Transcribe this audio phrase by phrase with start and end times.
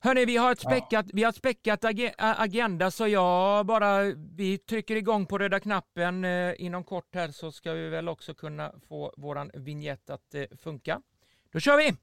[0.00, 1.12] Hörni, vi har ett späckat, ja.
[1.12, 4.02] vi har ett späckat ag agenda så jag bara,
[4.36, 8.34] vi trycker igång på röda knappen eh, inom kort här så ska vi väl också
[8.34, 11.00] kunna få våran vignett att eh, funka.
[11.52, 11.96] Då kör vi!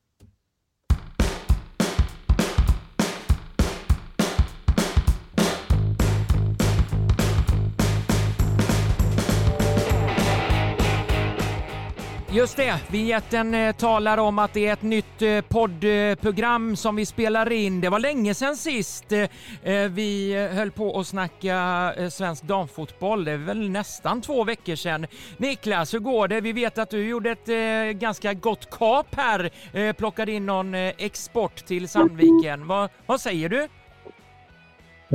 [12.34, 17.06] Just det, vignetten eh, talar om att det är ett nytt eh, poddprogram som vi
[17.06, 17.82] spelar in.
[17.82, 23.26] Det var länge sedan sist eh, vi höll på att snacka svensk damfotboll.
[23.26, 25.08] Det är väl nästan två veckor sedan.
[25.38, 26.42] Niklas, hur går det?
[26.42, 31.88] Vi vet att du gjorde ett ganska gott kap här, plockade in någon export till
[31.88, 32.68] Sandviken.
[32.68, 33.68] Vad, vad säger du?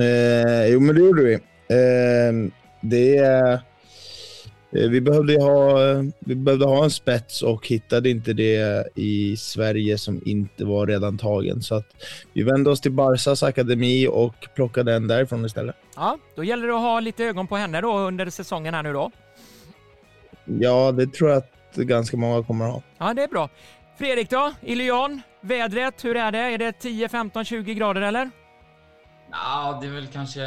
[0.02, 1.34] Eh, jo, men det gjorde vi.
[1.34, 3.60] Eh, det är
[4.70, 5.78] vi behövde, ha,
[6.18, 11.18] vi behövde ha en spets och hittade inte det i Sverige som inte var redan
[11.18, 11.62] tagen.
[11.62, 11.86] Så att
[12.32, 15.76] vi vände oss till Barsas akademi och plockade en därifrån istället.
[15.96, 18.92] Ja, då gäller det att ha lite ögon på henne då under säsongen här nu
[18.92, 19.10] då.
[20.44, 22.82] Ja, det tror jag att ganska många kommer att ha.
[22.98, 23.48] Ja, det är bra.
[23.98, 26.38] Fredrik då, i Lyon, vädret, hur är det?
[26.38, 28.30] Är det 10, 15, 20 grader eller?
[29.30, 30.40] Ja, det är väl kanske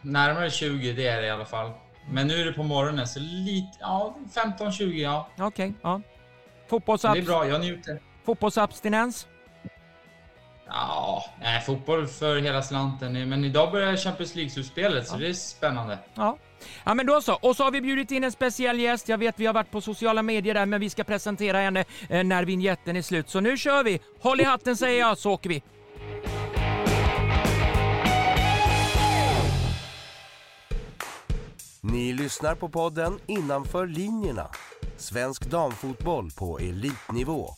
[0.00, 1.70] närmare 20, det är det i alla fall.
[2.10, 5.28] Men nu är det på morgonen, så lite, ja 15-20 ja.
[5.34, 6.00] Okej, okay, ja.
[6.68, 7.14] Fotbollsabs...
[7.14, 8.00] Det är bra, jag njuter.
[8.24, 9.26] Fotbollsabstinens?
[10.66, 13.28] Ja, nej, fotboll för hela slanten.
[13.28, 15.12] Men idag börjar Champions League-slutspelet, ja.
[15.12, 15.98] så det är spännande.
[16.14, 16.38] Ja.
[16.84, 19.08] Ja men då så, och så har vi bjudit in en speciell gäst.
[19.08, 22.24] Jag vet vi har varit på sociala medier där men vi ska presentera henne eh,
[22.24, 23.28] när vignetten är slut.
[23.28, 24.00] Så nu kör vi!
[24.20, 25.62] Håll i hatten säger jag, så åker vi!
[31.82, 34.46] Ni lyssnar på podden Innanför linjerna.
[34.96, 37.50] Svensk damfotboll på elitnivå.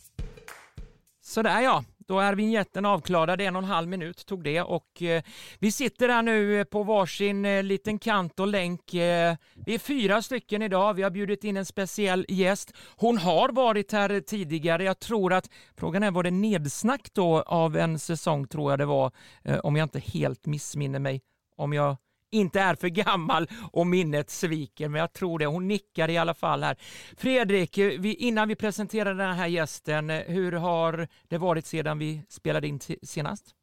[1.20, 3.40] Sådär ja, då är vignetten avklarad.
[3.40, 5.22] En och en halv minut tog det och eh,
[5.58, 8.94] vi sitter här nu på varsin eh, liten kant och länk.
[8.94, 10.94] Eh, vi är fyra stycken idag.
[10.94, 12.72] Vi har bjudit in en speciell gäst.
[12.96, 14.84] Hon har varit här tidigare.
[14.84, 18.86] Jag tror att frågan är var det nedsnack då av en säsong tror jag det
[18.86, 19.12] var,
[19.44, 21.20] eh, om jag inte helt missminner mig.
[21.56, 21.96] Om jag
[22.32, 25.46] inte är för gammal och minnet sviker, men jag tror det.
[25.46, 26.76] Hon nickar i alla fall här.
[27.16, 32.68] Fredrik, vi, innan vi presenterar den här gästen, hur har det varit sedan vi spelade
[32.68, 33.54] in senast?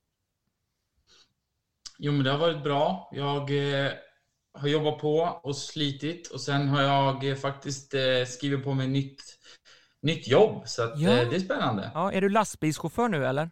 [1.97, 3.09] Jo, men det har varit bra.
[3.11, 3.51] Jag
[3.85, 3.91] eh,
[4.53, 8.87] har jobbat på och slitit och sen har jag eh, faktiskt eh, skrivit på mig
[8.87, 9.21] nytt,
[10.01, 11.09] nytt jobb, så att, ja.
[11.09, 11.91] Eh, det är spännande.
[11.93, 13.51] Ja, är du lastbilschaufför nu eller?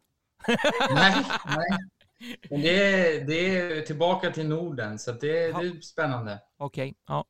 [0.94, 1.78] nej, nej.
[2.50, 5.59] Men det är, det är tillbaka till Norden, så det, ja.
[5.59, 6.39] det är spännande.
[6.57, 7.25] Okej, okay, ja.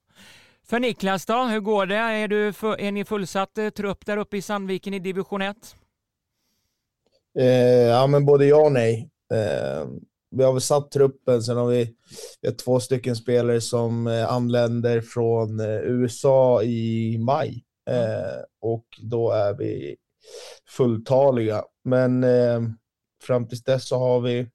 [0.69, 1.95] För Niklas då, hur går det?
[1.95, 5.75] Är, du för, är ni fullsatt eh, trupp där uppe i Sandviken i division 1?
[7.39, 7.45] Eh,
[7.87, 9.09] ja, men både ja och nej.
[9.33, 9.87] Eh,
[10.31, 11.95] vi har väl satt truppen, sen har vi,
[12.41, 17.63] vi har två stycken spelare som eh, anländer från eh, USA i maj.
[17.89, 19.95] Eh, och då är vi
[20.69, 21.63] fulltaliga.
[21.83, 22.25] Men
[23.23, 24.49] fram tills dess så har vi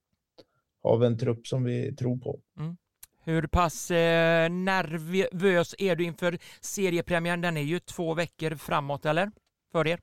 [0.98, 2.40] vi en trupp som vi tror på.
[2.58, 2.76] Mm.
[3.24, 7.40] Hur pass eh, nervös är du inför seriepremiären?
[7.40, 9.30] Den är ju två veckor framåt, eller?
[9.72, 10.00] För er?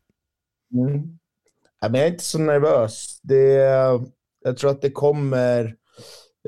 [0.73, 1.19] Mm.
[1.81, 3.19] Ja, men jag är inte så nervös.
[3.23, 3.53] Det,
[4.43, 5.75] jag tror att det kommer...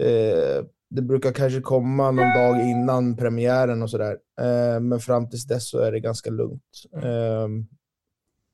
[0.02, 4.18] Eh, det brukar kanske komma någon dag innan premiären och sådär.
[4.42, 6.84] Eh, men fram tills dess så är det ganska lugnt.
[6.94, 7.06] Mm.
[7.06, 7.48] Eh,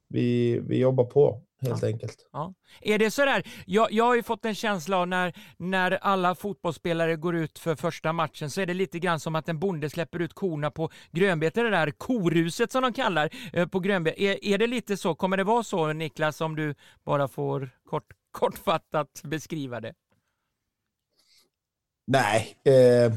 [0.10, 1.88] vi, vi jobbar på helt ja.
[1.88, 2.18] enkelt.
[2.34, 2.54] Ja.
[2.82, 7.16] Är det sådär, jag, jag har ju fått en känsla av när, när alla fotbollsspelare
[7.16, 10.22] går ut för första matchen så är det lite grann som att en bonde släpper
[10.22, 14.24] ut korna på grönbete, det där koruset som de kallar eh, på grönbete.
[14.24, 16.76] Är, är det lite så, kommer det vara så Niklas om du
[17.06, 19.94] bara får kort, kortfattat beskriva det?
[22.08, 23.14] Nej, eh,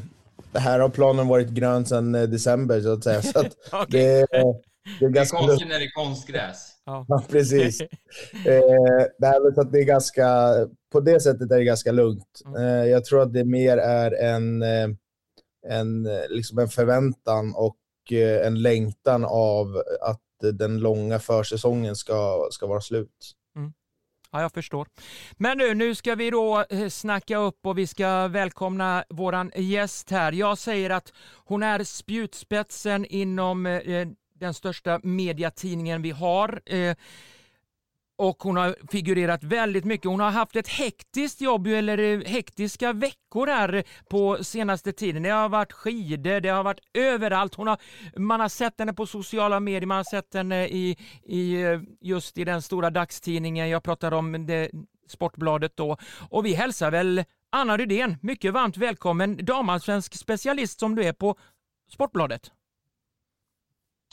[0.53, 3.23] det här har planen varit grön sedan eh, december så att säga.
[3.23, 3.87] Så att okay.
[3.89, 4.27] det,
[5.01, 5.37] det är ganska...
[5.37, 6.80] Det är konstigt när det är konstgräs.
[6.91, 7.81] Ja, ja precis.
[8.47, 10.27] eh, det, så att det är ganska,
[10.93, 12.41] på det sättet är det ganska lugnt.
[12.47, 12.63] Mm.
[12.63, 14.89] Eh, jag tror att det mer är en, eh,
[15.69, 17.77] en, eh, liksom en förväntan och
[18.13, 20.21] eh, en längtan av att
[20.53, 23.33] den långa försäsongen ska, ska vara slut.
[23.57, 23.73] Mm.
[24.33, 24.87] Ja, jag förstår.
[25.37, 30.33] Men nu, nu ska vi då snacka upp och vi ska välkomna våran gäst här.
[30.33, 31.13] Jag säger att
[31.45, 33.81] hon är spjutspetsen inom
[34.41, 36.61] den största mediatidningen vi har.
[36.67, 36.97] Eh,
[38.21, 40.07] och hon har figurerat väldigt mycket.
[40.07, 45.23] Hon har haft ett hektiskt jobb, eller eh, hektiska veckor här eh, på senaste tiden.
[45.23, 47.55] Det har varit skidor, det har varit överallt.
[47.55, 47.79] Hon har,
[48.17, 52.39] man har sett henne på sociala medier, man har sett henne i, i eh, just
[52.39, 53.69] i den stora dagstidningen.
[53.69, 54.71] Jag pratar om det
[55.09, 55.97] Sportbladet då.
[56.31, 61.37] Och vi hälsar väl Anna Rydén mycket varmt välkommen, damallsvensk specialist som du är på
[61.93, 62.51] Sportbladet.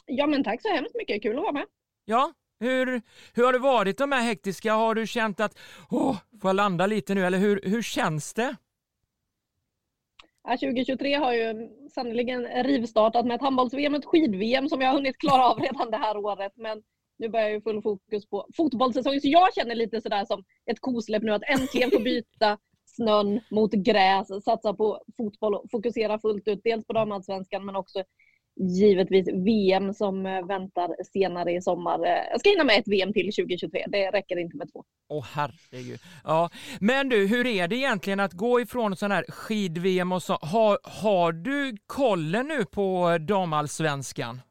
[0.08, 1.22] Ja, men tack så hemskt mycket.
[1.22, 1.66] Kul att vara med.
[2.06, 3.02] Ja, hur,
[3.34, 4.74] hur har det varit de här hektiska?
[4.74, 5.60] Har du känt att
[5.92, 8.56] åh, får jag landa lite nu eller hur, hur känns det?
[10.44, 15.18] Ja, 2023 har ju sannoliken rivstartat med ett handbolls-VM, ett skid-VM som jag har hunnit
[15.18, 16.52] klara av redan det här året.
[16.56, 16.84] Men
[17.18, 19.22] nu börjar ju full fokus på fotbollssäsongen.
[19.22, 23.72] Så jag känner lite sådär som ett kosläpp nu att äntligen få byta snön mot
[23.72, 26.62] gräs, satsa på fotboll och fokusera fullt ut.
[26.64, 28.04] Dels på damallsvenskan men också
[28.60, 32.06] givetvis VM som eh, väntar senare i sommar.
[32.06, 33.86] Eh, jag ska hinna med ett VM till 2023.
[33.88, 34.84] Det räcker inte med två.
[35.10, 36.00] Åh oh, herregud.
[36.24, 36.50] Ja,
[36.80, 40.34] men du, hur är det egentligen att gå ifrån sån här skid-VM och så?
[40.34, 44.42] Har, har du kollen nu på damallsvenskan?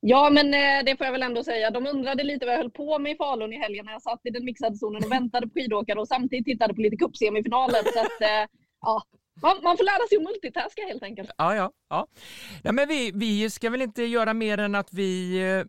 [0.00, 1.70] Ja, men eh, det får jag väl ändå säga.
[1.70, 4.20] De undrade lite vad jag höll på med i Falun i helgen när jag satt
[4.24, 7.92] i den mixade zonen och väntade på skidåkare och samtidigt tittade på lite cupsemifinaler.
[7.92, 8.48] Så att,
[8.80, 9.02] ja,
[9.42, 11.30] man, man får lära sig att multitaska helt enkelt.
[11.38, 11.72] Ja, ja.
[11.88, 12.06] ja.
[12.62, 15.64] Nej, men vi, vi ska väl inte göra mer än att vi eh,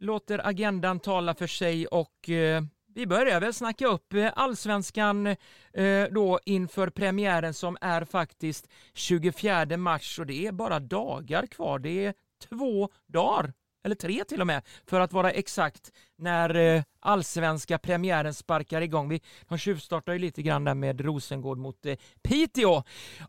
[0.00, 2.62] låter agendan tala för sig och eh,
[2.94, 9.76] vi börjar väl snacka upp eh, allsvenskan eh, då inför premiären som är faktiskt 24
[9.76, 11.78] mars och det är bara dagar kvar.
[11.78, 12.14] Det är
[12.48, 13.52] två dagar
[13.84, 19.08] eller tre till och med, för att vara exakt, när eh, allsvenska premiären sparkar igång.
[19.08, 22.82] Vi, de tjuvstartar ju lite grann där med Rosengård mot eh, Piteå.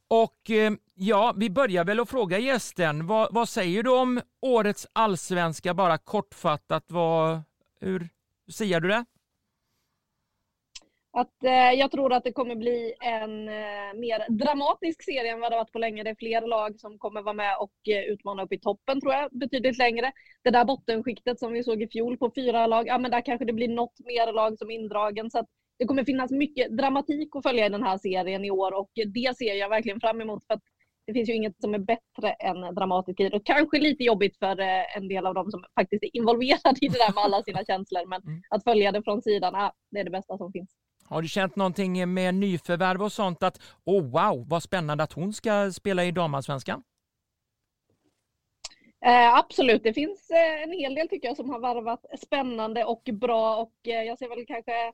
[0.07, 4.87] Och eh, ja, vi börjar väl att fråga gästen, vad, vad säger du om årets
[4.93, 7.41] allsvenska, bara kortfattat, vad,
[7.79, 8.09] hur
[8.51, 9.05] siar du det?
[11.19, 15.51] Att eh, jag tror att det kommer bli en eh, mer dramatisk serie än vad
[15.51, 16.03] det varit på länge.
[16.03, 19.13] Det är fler lag som kommer vara med och eh, utmana upp i toppen tror
[19.13, 20.11] jag, betydligt längre.
[20.43, 23.45] Det där bottenskiktet som vi såg i fjol på fyra lag, ja men där kanske
[23.45, 25.31] det blir något mer lag som indragen.
[25.31, 25.45] Så
[25.79, 29.37] det kommer finnas mycket dramatik att följa i den här serien i år och det
[29.37, 30.45] ser jag verkligen fram emot.
[30.47, 30.59] För
[31.07, 33.41] det finns ju inget som är bättre än dramatisk idrott.
[33.45, 34.59] Kanske lite jobbigt för
[34.97, 38.05] en del av dem som faktiskt är involverade i det där med alla sina känslor,
[38.09, 38.41] men mm.
[38.49, 40.75] att följa det från sidan, ah, det är det bästa som finns.
[41.09, 45.33] Har du känt någonting med nyförvärv och sånt att oh wow, vad spännande att hon
[45.33, 46.83] ska spela i damallsvenskan?
[49.05, 53.09] Eh, absolut, det finns eh, en hel del tycker jag som har varvat spännande och
[53.13, 54.93] bra och eh, jag ser väl kanske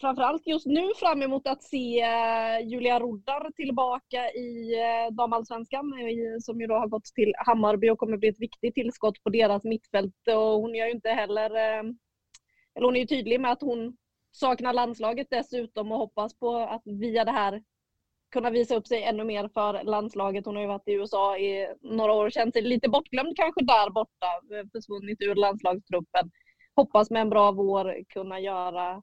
[0.00, 6.38] framförallt just nu fram emot att se eh, Julia Roddar tillbaka i eh, damallsvenskan eh,
[6.40, 9.64] som ju då har gått till Hammarby och kommer bli ett viktigt tillskott på deras
[9.64, 11.82] mittfält och hon gör ju inte heller eh,
[12.74, 13.96] eller hon är ju tydlig med att hon
[14.32, 17.62] saknar landslaget dessutom och hoppas på att via det här
[18.32, 20.46] kunna visa upp sig ännu mer för landslaget.
[20.46, 23.64] Hon har ju varit i USA i några år och känt sig lite bortglömd kanske
[23.64, 26.30] där borta, eh, försvunnit ur landslagstruppen.
[26.76, 29.02] Hoppas med en bra vår kunna göra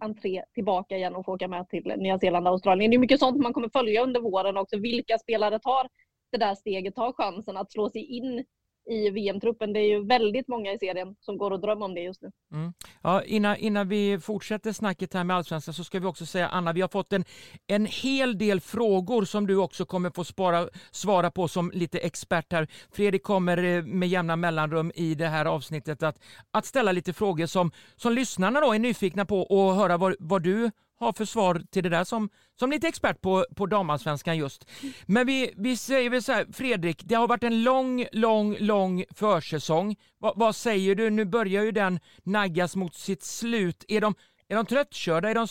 [0.00, 2.90] entré tillbaka igen och få åka med till Nya Zeeland och Australien.
[2.90, 4.78] Det är mycket sånt man kommer följa under våren också.
[4.78, 5.88] Vilka spelare tar
[6.32, 8.44] det där steget, tar chansen att slå sig in
[8.86, 9.72] i VM-truppen.
[9.72, 12.30] Det är ju väldigt många i serien som går och drömmer om det just nu.
[12.52, 12.72] Mm.
[13.02, 16.72] Ja, innan, innan vi fortsätter snacket här med allsvenskan så ska vi också säga Anna,
[16.72, 17.24] vi har fått en,
[17.66, 22.52] en hel del frågor som du också kommer få spara, svara på som lite expert
[22.52, 22.68] här.
[22.90, 26.18] Fredrik kommer eh, med jämna mellanrum i det här avsnittet att,
[26.50, 30.42] att ställa lite frågor som, som lyssnarna då är nyfikna på och höra vad, vad
[30.42, 30.70] du
[31.00, 32.28] har för svar till det där som,
[32.58, 34.64] som lite expert på, på damallsvenskan just.
[35.06, 39.04] Men vi, vi säger väl så här, Fredrik, det har varit en lång, lång, lång
[39.14, 39.96] försäsong.
[40.18, 41.10] Va, vad säger du?
[41.10, 43.84] Nu börjar ju den naggas mot sitt slut.
[43.88, 44.14] Är de,
[44.48, 45.30] är de tröttkörda?
[45.30, 45.46] Är de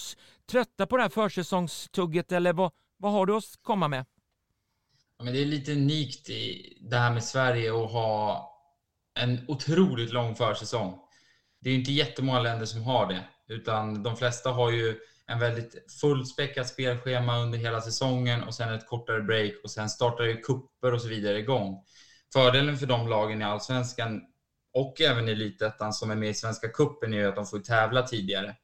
[0.52, 4.06] trötta på det här försäsongstugget eller vad, vad har du att komma med?
[5.18, 8.50] Ja, men det är lite unikt i det här med Sverige att ha
[9.20, 11.00] en otroligt lång försäsong.
[11.62, 15.40] Det är ju inte jättemånga länder som har det, utan de flesta har ju en
[15.40, 20.42] väldigt fullspäckat spelschema under hela säsongen och sen ett kortare break och sen startar ju
[20.42, 21.84] kupper och så vidare igång.
[22.34, 24.22] Fördelen för de lagen i Allsvenskan
[24.74, 27.60] och även i Elitettan som är med i Svenska cupen är ju att de får
[27.60, 28.56] tävla tidigare.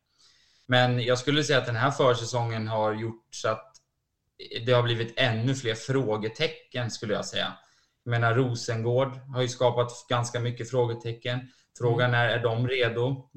[0.67, 3.71] Men jag skulle säga att den här försäsongen har gjort så att
[4.65, 7.53] det har blivit ännu fler frågetecken skulle jag säga.
[8.03, 11.39] Jag menar Rosengård har ju skapat ganska mycket frågetecken.
[11.77, 13.29] Frågan är, är de redo?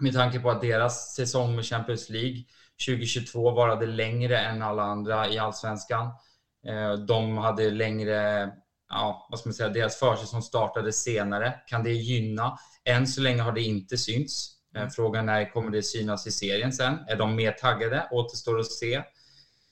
[0.00, 2.44] Med tanke på att deras säsong med Champions League
[2.86, 6.06] 2022 varade längre än alla andra i allsvenskan.
[6.66, 8.50] Eh, de hade längre,
[8.88, 11.54] ja, vad ska man säga, deras försäsong startade senare.
[11.66, 12.58] Kan det gynna?
[12.84, 14.50] Än så länge har det inte synts.
[14.74, 14.90] Eh, mm.
[14.90, 16.98] Frågan är, kommer det synas i serien sen?
[17.08, 18.08] Är de mer taggade?
[18.10, 19.02] Återstår att se.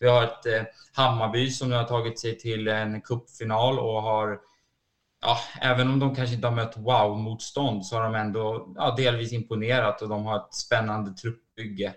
[0.00, 4.38] Vi har ett eh, Hammarby som nu har tagit sig till en cupfinal och har
[5.20, 9.32] ja, även om de kanske inte har mött wow-motstånd så har de ändå ja, delvis
[9.32, 11.94] imponerat och de har ett spännande truppbygge.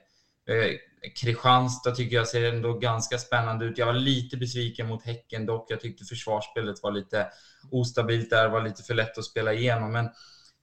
[1.16, 3.78] Kristianstad tycker jag ser ändå ganska spännande ut.
[3.78, 5.72] Jag var lite besviken mot Häcken dock.
[5.72, 7.28] Jag tyckte försvarsspelet var lite
[7.72, 9.92] ostabilt där, var lite för lätt att spela igenom.
[9.92, 10.10] Men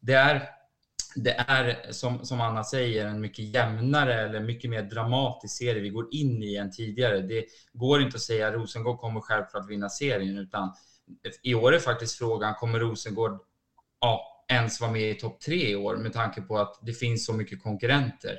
[0.00, 0.48] det är,
[1.14, 5.88] det är som, som Anna säger, en mycket jämnare eller mycket mer dramatisk serie vi
[5.88, 7.20] går in i än tidigare.
[7.20, 10.72] Det går inte att säga att Rosengård kommer självklart vinna serien, utan
[11.42, 13.40] i år är faktiskt frågan, kommer Rosengård
[14.00, 17.26] ja, ens vara med i topp tre i år med tanke på att det finns
[17.26, 18.36] så mycket konkurrenter?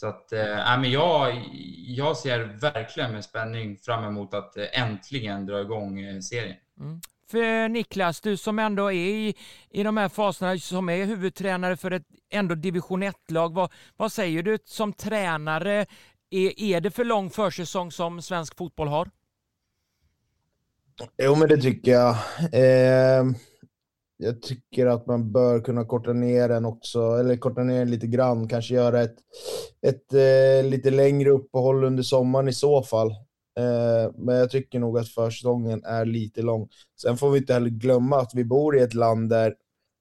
[0.00, 1.42] Så att, äh, men jag,
[1.86, 6.56] jag ser verkligen med spänning fram emot att äh, äntligen dra igång äh, serien.
[6.80, 7.00] Mm.
[7.30, 9.34] För Niklas, du som ändå är i,
[9.70, 14.42] i de här faserna, som är huvudtränare för ett ändå division 1-lag, vad, vad säger
[14.42, 15.86] du som tränare?
[16.30, 19.10] Är, är det för lång försäsong som svensk fotboll har?
[21.18, 22.16] Jo, men det tycker jag.
[22.52, 23.24] Eh,
[24.22, 28.06] jag tycker att man bör kunna korta ner den också, eller korta ner den lite
[28.06, 28.48] grann.
[28.48, 29.16] Kanske göra ett,
[29.86, 33.10] ett eh, lite längre uppehåll under sommaren i så fall.
[33.58, 36.68] Eh, men jag tycker nog att försäsongen är lite lång.
[37.02, 39.54] Sen får vi inte heller glömma att vi bor i ett land där,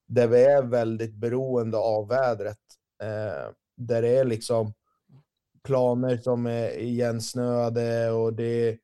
[0.07, 2.57] där vi är väldigt beroende av vädret.
[3.03, 4.73] Eh, där det är liksom
[5.63, 8.77] planer som är igensnöade och det är,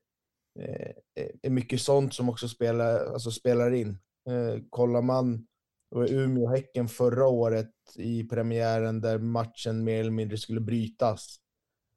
[1.41, 3.97] är mycket sånt som också spelar, alltså spelar in.
[4.29, 5.47] Eh, kollar man
[5.95, 11.35] Umeå-Häcken förra året i premiären där matchen mer eller mindre skulle brytas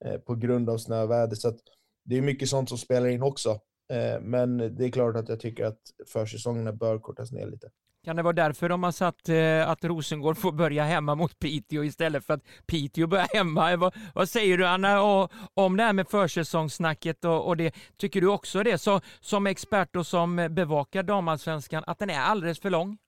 [0.05, 1.37] eh, på grund av snöväder.
[1.37, 1.59] Så
[2.05, 3.51] det är mycket sånt som spelar in också.
[3.93, 5.81] Eh, men det är klart att jag tycker att
[6.13, 7.71] försäsongerna bör kortas ner lite.
[8.09, 11.85] Kan det vara därför de har satt eh, att Rosengård får börja hemma mot Piteå
[11.85, 13.73] istället för att Piteå börjar hemma?
[13.73, 17.75] Eh, vad, vad säger du Anna och, om det här med försäsongssnacket och, och det?
[17.97, 22.61] Tycker du också det så, som expert och som bevakar damallsvenskan att den är alldeles
[22.61, 22.99] för lång?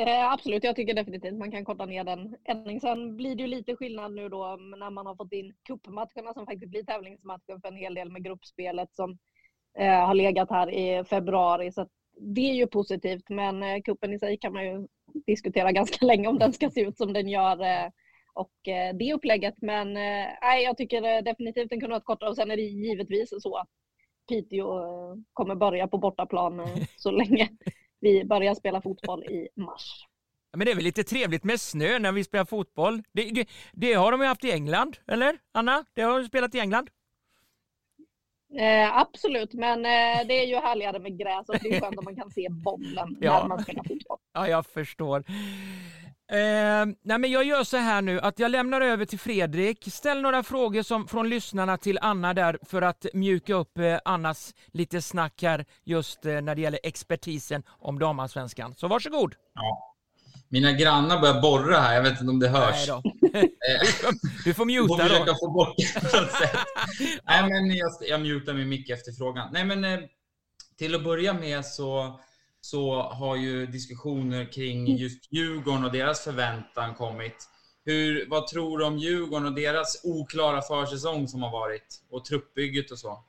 [0.00, 2.80] Eh, absolut, jag tycker definitivt man kan korta ner den ännu.
[2.80, 6.34] Sen blir det ju lite skillnad nu då mm, när man har fått in cupmatcherna
[6.34, 9.18] som faktiskt blir tävlingsmatcher för en hel del med gruppspelet som
[9.78, 11.72] eh, har legat här i februari.
[11.72, 11.86] Så
[12.20, 14.86] det är ju positivt, men eh, kuppen i sig kan man ju
[15.26, 17.90] diskutera ganska länge om den ska se ut som den gör eh,
[18.34, 19.54] och eh, det upplägget.
[19.62, 19.92] Men
[20.42, 23.68] nej, jag tycker definitivt den kunde varit kortare och sen är det givetvis så att
[24.28, 24.68] Piteå
[25.32, 27.48] kommer börja på bortaplan så länge
[28.00, 30.06] vi börjar spela fotboll i mars.
[30.56, 33.02] Men det är väl lite trevligt med snö när vi spelar fotboll?
[33.12, 35.84] Det, det, det har de ju haft i England, eller Anna?
[35.94, 36.90] Det har du spelat i England?
[38.54, 42.04] Eh, absolut, men eh, det är ju härligare med gräs och det är skönt om
[42.04, 43.40] man kan se bollen ja.
[43.40, 44.18] när man spelar fotboll.
[44.34, 45.24] Ja, jag förstår.
[46.32, 49.92] Eh, nej men jag gör så här nu att jag lämnar över till Fredrik.
[49.92, 54.54] Ställ några frågor som, från lyssnarna till Anna där för att mjuka upp eh, Annas
[54.66, 58.74] lite snack här just eh, när det gäller expertisen om damallsvenskan.
[58.74, 59.34] Så varsågod.
[59.54, 59.94] Ja.
[60.48, 62.86] Mina grannar börjar borra här, jag vet inte om det hörs.
[62.86, 63.02] Då.
[64.44, 65.08] du får muta då.
[65.08, 66.58] Försöka få bort det på något sätt.
[67.24, 69.48] Nej, men jag, jag mutar min mick efter frågan.
[69.52, 70.00] Nej, men eh,
[70.78, 72.20] till att börja med så,
[72.60, 77.48] så har ju diskussioner kring just Djurgården och deras förväntan kommit.
[77.84, 82.02] Hur, vad tror du om Djurgården och deras oklara försäsong som har varit?
[82.10, 83.24] Och truppbygget och så?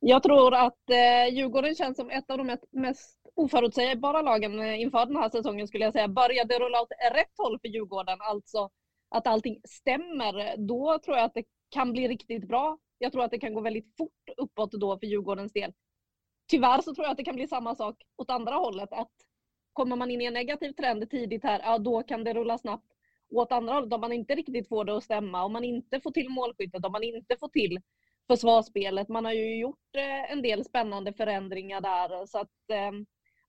[0.00, 5.06] Jag tror att eh, Djurgården känns som ett av de mest oförutsägbara lagen eh, inför
[5.06, 6.08] den här säsongen skulle jag säga.
[6.08, 8.70] Började rulla åt rätt håll för Djurgården, alltså
[9.10, 12.78] att allting stämmer, då tror jag att det kan bli riktigt bra.
[12.98, 15.72] Jag tror att det kan gå väldigt fort uppåt då för Djurgårdens del.
[16.50, 18.92] Tyvärr så tror jag att det kan bli samma sak åt andra hållet.
[18.92, 19.12] Att
[19.72, 22.92] kommer man in i en negativ trend tidigt här, ja då kan det rulla snabbt.
[23.30, 26.10] Åt andra hållet, om man inte riktigt får det att stämma, om man inte får
[26.10, 27.78] till målskyttet, om man inte får till
[28.26, 29.08] försvarsspelet.
[29.08, 32.26] Man har ju gjort eh, en del spännande förändringar där.
[32.26, 32.92] Så att, eh,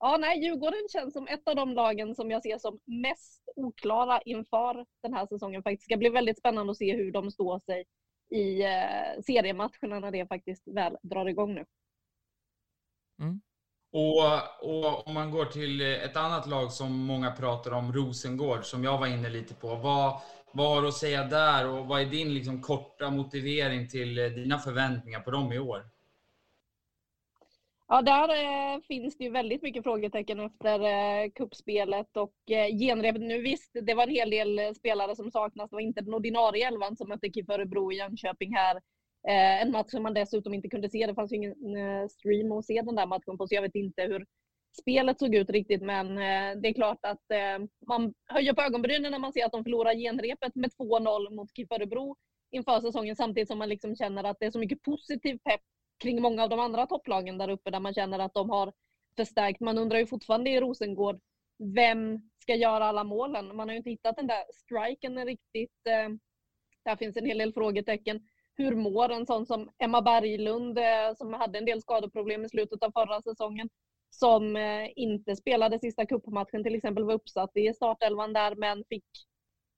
[0.00, 4.20] ja, nej, Djurgården känns som ett av de lagen som jag ser som mest oklara
[4.20, 5.62] inför den här säsongen.
[5.62, 5.80] Faktiskt.
[5.80, 7.84] Det ska bli väldigt spännande att se hur de står sig
[8.30, 11.64] i eh, seriematcherna när det faktiskt väl drar igång nu.
[13.20, 13.40] Mm.
[13.92, 14.22] Och,
[14.62, 18.98] och, om man går till ett annat lag som många pratar om, Rosengård, som jag
[18.98, 19.74] var inne lite på.
[19.74, 20.20] Vad,
[20.52, 24.26] vad har du att säga där och vad är din liksom, korta motivering till eh,
[24.26, 25.86] dina förväntningar på dem i år?
[27.92, 33.22] Ja, där eh, finns det ju väldigt mycket frågetecken efter eh, kuppspelet och eh, genrepet.
[33.22, 35.70] Nu visst, det var en hel del eh, spelare som saknas.
[35.70, 38.76] Det var inte den ordinarie elvan som mötte KIF Örebro och Jönköping här.
[39.28, 41.06] Eh, en match som man dessutom inte kunde se.
[41.06, 43.74] Det fanns ju ingen eh, stream att se den där matchen på, så jag vet
[43.74, 44.26] inte hur
[44.80, 45.82] spelet såg ut riktigt.
[45.82, 49.52] Men eh, det är klart att eh, man höjer på ögonbrynen när man ser att
[49.52, 52.16] de förlorar genrepet med 2-0 mot KIF Örebro
[52.50, 55.60] inför säsongen samtidigt som man liksom känner att det är så mycket positiv pepp
[56.00, 58.72] kring många av de andra topplagen där uppe där man känner att de har
[59.16, 59.60] förstärkt.
[59.60, 61.20] Man undrar ju fortfarande i Rosengård,
[61.58, 63.56] vem ska göra alla målen?
[63.56, 65.86] Man har ju inte hittat den där striken riktigt.
[65.86, 66.08] Eh,
[66.84, 68.20] där finns en hel del frågetecken.
[68.54, 72.82] Hur mår en sån som Emma Berglund eh, som hade en del skadeproblem i slutet
[72.82, 73.68] av förra säsongen?
[74.10, 79.04] Som eh, inte spelade sista cupmatchen till exempel, var uppsatt i startelvan där men fick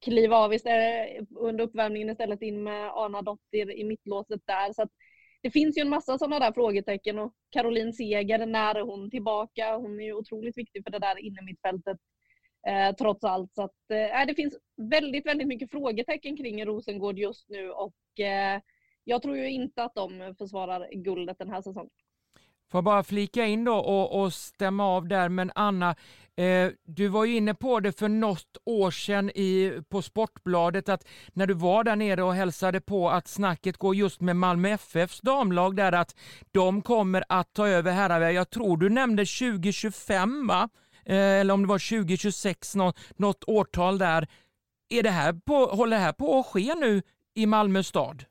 [0.05, 4.73] kliva av istället, under uppvärmningen istället in med Arna Dottir i mittlåset där.
[4.73, 4.83] Så
[5.43, 9.77] det finns ju en massa sådana där frågetecken och Caroline Seger, när är hon tillbaka?
[9.77, 11.99] Hon är ju otroligt viktig för det där innermittfältet
[12.69, 13.55] eh, trots allt.
[13.55, 14.59] Så att, eh, äh, det finns
[14.91, 18.61] väldigt, väldigt mycket frågetecken kring Rosengård just nu och eh,
[19.05, 21.91] jag tror ju inte att de försvarar guldet den här säsongen.
[22.71, 25.95] Får jag bara flika in då och, och stämma av där, men Anna,
[26.37, 31.07] eh, du var ju inne på det för något år sedan i, på Sportbladet att
[31.33, 35.21] när du var där nere och hälsade på att snacket går just med Malmö FFs
[35.21, 36.17] damlag där att
[36.51, 38.33] de kommer att ta över herrarna.
[38.33, 40.69] Jag tror du nämnde 2025 va?
[41.07, 44.29] Eh, eller om det var 2026, något, något årtal där.
[44.89, 47.03] Är det här på, håller det här på att ske nu
[47.35, 48.25] i Malmö stad?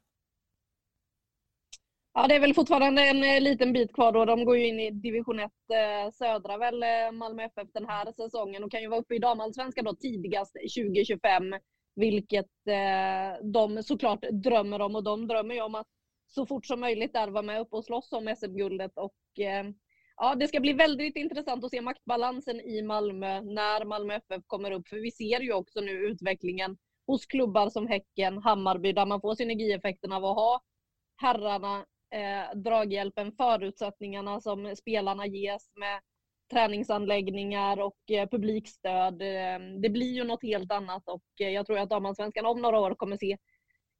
[2.13, 4.25] Ja, det är väl fortfarande en eh, liten bit kvar då.
[4.25, 8.11] De går ju in i division 1 eh, södra väl, eh, Malmö FF den här
[8.11, 8.63] säsongen.
[8.63, 11.43] Och kan ju vara uppe i damallsvenskan då tidigast 2025,
[11.95, 14.95] vilket eh, de såklart drömmer om.
[14.95, 15.87] Och de drömmer ju om att
[16.27, 19.13] så fort som möjligt där vara med uppe och slåss om SM-guldet och
[20.17, 24.71] ja, det ska bli väldigt intressant att se maktbalansen i Malmö när Malmö FF kommer
[24.71, 26.77] upp, för vi ser ju också nu utvecklingen
[27.07, 30.61] hos klubbar som Häcken, Hammarby, där man får synergieffekten av att ha
[31.15, 36.01] herrarna eh, draghjälpen, förutsättningarna som spelarna ges med
[36.51, 39.21] träningsanläggningar och eh, publikstöd.
[39.21, 42.79] Eh, det blir ju något helt annat och eh, jag tror att damallsvenskan om några
[42.79, 43.37] år kommer se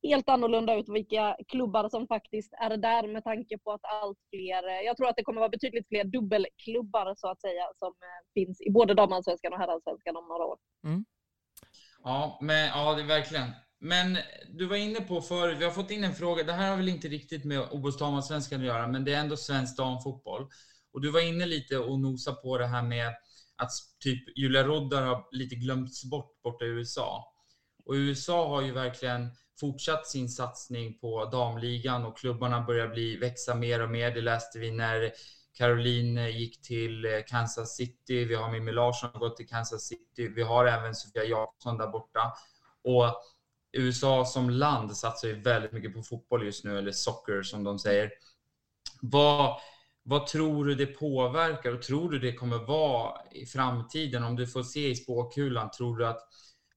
[0.04, 4.68] helt annorlunda ut vilka klubbar som faktiskt är där med tanke på att allt fler,
[4.68, 8.34] eh, jag tror att det kommer vara betydligt fler dubbelklubbar så att säga som eh,
[8.34, 10.58] finns i både damallsvenskan och herrallsvenskan om några år.
[10.86, 11.06] Mm.
[12.04, 13.48] Ja, men, ja, det är verkligen.
[13.84, 14.18] Men
[14.50, 16.90] du var inne på förut, vi har fått in en fråga, det här har väl
[16.90, 20.48] inte riktigt med obos damallsvenskan att göra, men det är ändå svensk damfotboll.
[20.94, 23.08] Och du var inne lite och nosade på det här med
[23.56, 27.34] att typ Julia Roddar har lite glömts bort borta i USA.
[27.86, 33.56] Och USA har ju verkligen fortsatt sin satsning på damligan och klubbarna börjar bli, växa
[33.56, 34.12] mer och mer.
[34.12, 35.12] Det läste vi när
[35.58, 38.26] Caroline gick till Kansas City.
[38.26, 40.28] Vi har Mimmi Larsson gått till Kansas City.
[40.28, 42.34] Vi har även Sofia Jakobsson där borta.
[42.84, 43.22] Och
[43.74, 47.80] USA som land satsar ju väldigt mycket på fotboll just nu, eller soccer som de
[47.80, 48.12] säger.
[49.02, 49.60] Vad,
[50.04, 54.24] vad tror du det påverkar och tror du det kommer vara i framtiden?
[54.24, 56.22] Om du får se i spåkulan, tror du att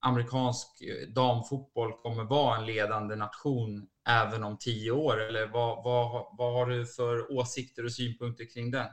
[0.01, 5.21] amerikansk eh, damfotboll kommer vara en ledande nation även om tio år?
[5.21, 8.91] Eller vad, vad, vad har du för åsikter och synpunkter kring det?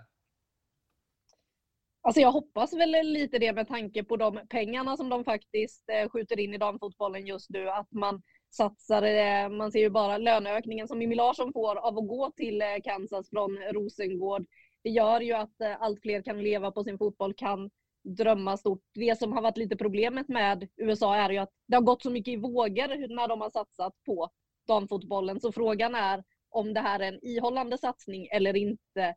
[2.04, 6.10] Alltså jag hoppas väl lite det med tanke på de pengarna som de faktiskt eh,
[6.10, 7.70] skjuter in i damfotbollen just nu.
[7.70, 12.08] Att man satsar, eh, man ser ju bara löneökningen som Mimmi Larsson får av att
[12.08, 14.46] gå till eh, Kansas från Rosengård.
[14.84, 17.70] Det gör ju att allt fler kan leva på sin fotboll, kan
[18.04, 18.84] drömma stort.
[18.94, 22.10] Det som har varit lite problemet med USA är ju att det har gått så
[22.10, 24.30] mycket i vågor när de har satsat på
[24.68, 25.40] damfotbollen.
[25.40, 29.16] Så frågan är om det här är en ihållande satsning eller inte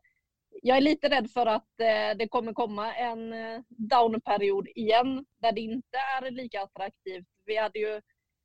[0.67, 5.51] jag är lite rädd för att eh, det kommer komma en eh, downperiod igen där
[5.51, 7.25] det inte är lika attraktivt.
[7.45, 8.01] Vi hade ju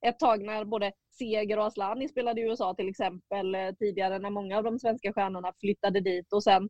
[0.07, 4.31] ett tag när både Seger och Aslani spelade i USA till exempel eh, tidigare när
[4.31, 6.69] många av de svenska stjärnorna flyttade dit och sen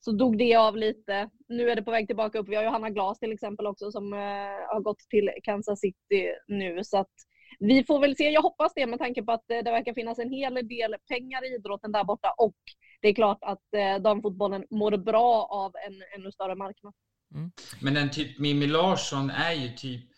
[0.00, 1.30] så dog det av lite.
[1.48, 2.48] Nu är det på väg tillbaka upp.
[2.48, 6.98] Vi har Johanna Glas till exempel också som har gått till Kansas City nu så
[6.98, 7.14] att
[7.58, 8.30] vi får väl se.
[8.30, 11.54] Jag hoppas det med tanke på att det verkar finnas en hel del pengar i
[11.54, 12.54] idrotten där borta och
[13.02, 16.92] det är klart att eh, damfotbollen mår bra av en ännu större marknad.
[17.34, 17.52] Mm.
[17.80, 20.10] Men en typ Mimmi Larsson är ju typ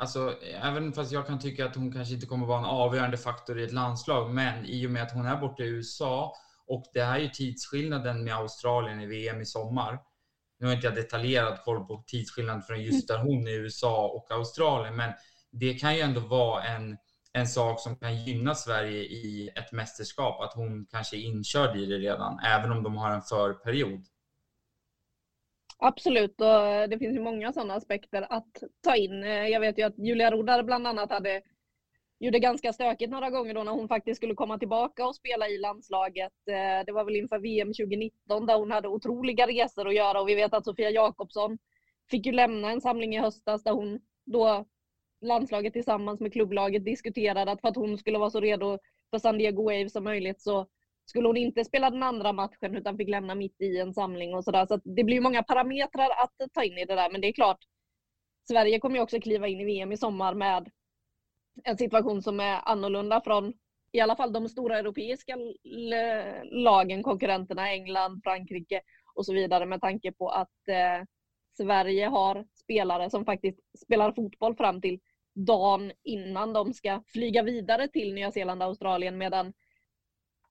[0.00, 3.60] Alltså, även fast jag kan tycka att hon kanske inte kommer vara en avgörande faktor
[3.60, 6.32] i ett landslag, men i och med att hon är borta i USA
[6.66, 9.98] och det är ju tidsskillnaden med Australien i VM i sommar.
[10.58, 14.06] Nu har inte jag detaljerad koll på tidsskillnaden från just där hon är i USA
[14.06, 15.12] och Australien, men
[15.52, 16.96] det kan ju ändå vara en
[17.32, 21.86] en sak som kan gynna Sverige i ett mästerskap, att hon kanske är inkörd i
[21.86, 24.04] det redan, även om de har en förperiod.
[25.78, 29.24] Absolut, och eh, det finns ju många sådana aspekter att ta in.
[29.24, 31.42] Eh, jag vet ju att Julia Rodar bland annat hade
[32.20, 35.58] gjorde ganska stökigt några gånger då när hon faktiskt skulle komma tillbaka och spela i
[35.58, 36.32] landslaget.
[36.48, 40.28] Eh, det var väl inför VM 2019 där hon hade otroliga resor att göra och
[40.28, 41.58] vi vet att Sofia Jakobsson
[42.10, 44.64] fick ju lämna en samling i höstas där hon då
[45.20, 48.78] landslaget tillsammans med klubblaget diskuterade att för att hon skulle vara så redo
[49.10, 50.66] för San Diego Wave som möjligt så,
[51.10, 54.44] skulle hon inte spela den andra matchen utan fick lämna mitt i en samling och
[54.44, 54.66] sådär.
[54.66, 57.10] Så, så det blir många parametrar att ta in i det där.
[57.10, 57.58] Men det är klart,
[58.48, 60.70] Sverige kommer ju också kliva in i VM i sommar med
[61.64, 63.52] en situation som är annorlunda från
[63.92, 65.36] i alla fall de stora europeiska
[66.44, 68.80] lagen, konkurrenterna England, Frankrike
[69.14, 71.06] och så vidare med tanke på att eh,
[71.56, 75.00] Sverige har spelare som faktiskt spelar fotboll fram till
[75.34, 79.52] dagen innan de ska flyga vidare till Nya Zeeland och Australien medan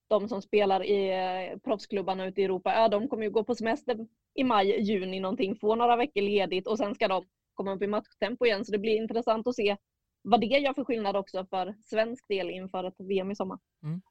[0.07, 3.55] de som spelar i eh, proffsklubbarna ute i Europa, ja de kommer ju gå på
[3.55, 7.81] semester i maj, juni någonting, få några veckor ledigt och sen ska de komma upp
[7.81, 8.65] i matchtempo igen.
[8.65, 9.77] Så det blir intressant att se
[10.21, 13.59] vad det gör för skillnad också för svensk del inför ett VM i sommar.
[13.83, 14.01] Mm.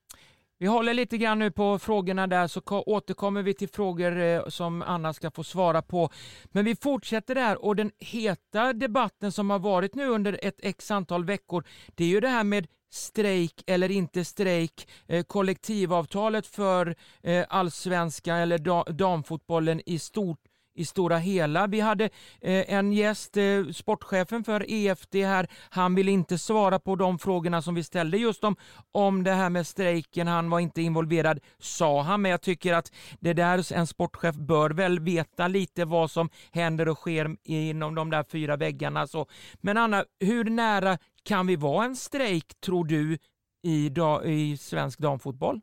[0.60, 4.82] Vi håller lite grann nu på frågorna där så återkommer vi till frågor eh, som
[4.82, 6.10] Anna ska få svara på.
[6.44, 10.90] Men vi fortsätter där och den heta debatten som har varit nu under ett x
[10.90, 16.96] antal veckor det är ju det här med strejk eller inte strejk, eh, kollektivavtalet för
[17.22, 20.40] eh, allsvenska eller damfotbollen i stort
[20.78, 21.66] i stora hela.
[21.66, 22.04] Vi hade
[22.40, 25.48] eh, en gäst, eh, sportchefen för EFD här.
[25.70, 28.56] Han ville inte svara på de frågorna som vi ställde just om,
[28.92, 30.26] om det här med strejken.
[30.26, 34.70] Han var inte involverad, sa han, men jag tycker att det där en sportchef bör
[34.70, 39.06] väl veta lite vad som händer och sker inom de där fyra väggarna.
[39.06, 39.26] Så.
[39.60, 43.18] Men Anna, hur nära kan vi vara en strejk, tror du,
[43.62, 43.90] i,
[44.24, 45.60] i svensk damfotboll?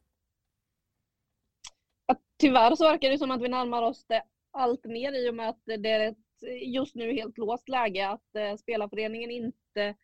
[2.39, 4.21] Tyvärr så verkar det som att vi närmar oss det
[4.55, 6.17] allt mer i och med att det är ett
[6.61, 9.95] just nu helt låst läge att eh, spelarföreningen inte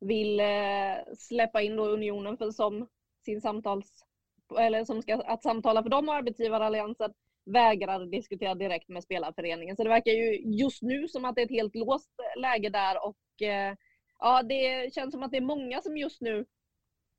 [0.00, 2.88] vill eh, släppa in då unionen för som
[3.24, 4.04] sin samtals
[4.58, 7.12] eller som ska att samtala för dem och arbetsgivaralliansen
[7.44, 9.76] vägrar diskutera direkt med spelarföreningen.
[9.76, 13.06] Så det verkar ju just nu som att det är ett helt låst läge där
[13.06, 13.74] och eh,
[14.18, 16.46] ja, det känns som att det är många som just nu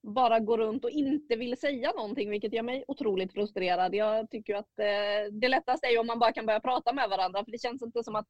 [0.03, 3.95] bara går runt och inte vill säga någonting, vilket gör mig otroligt frustrerad.
[3.95, 7.45] Jag tycker att eh, det lättaste är om man bara kan börja prata med varandra,
[7.45, 8.27] för det känns inte som att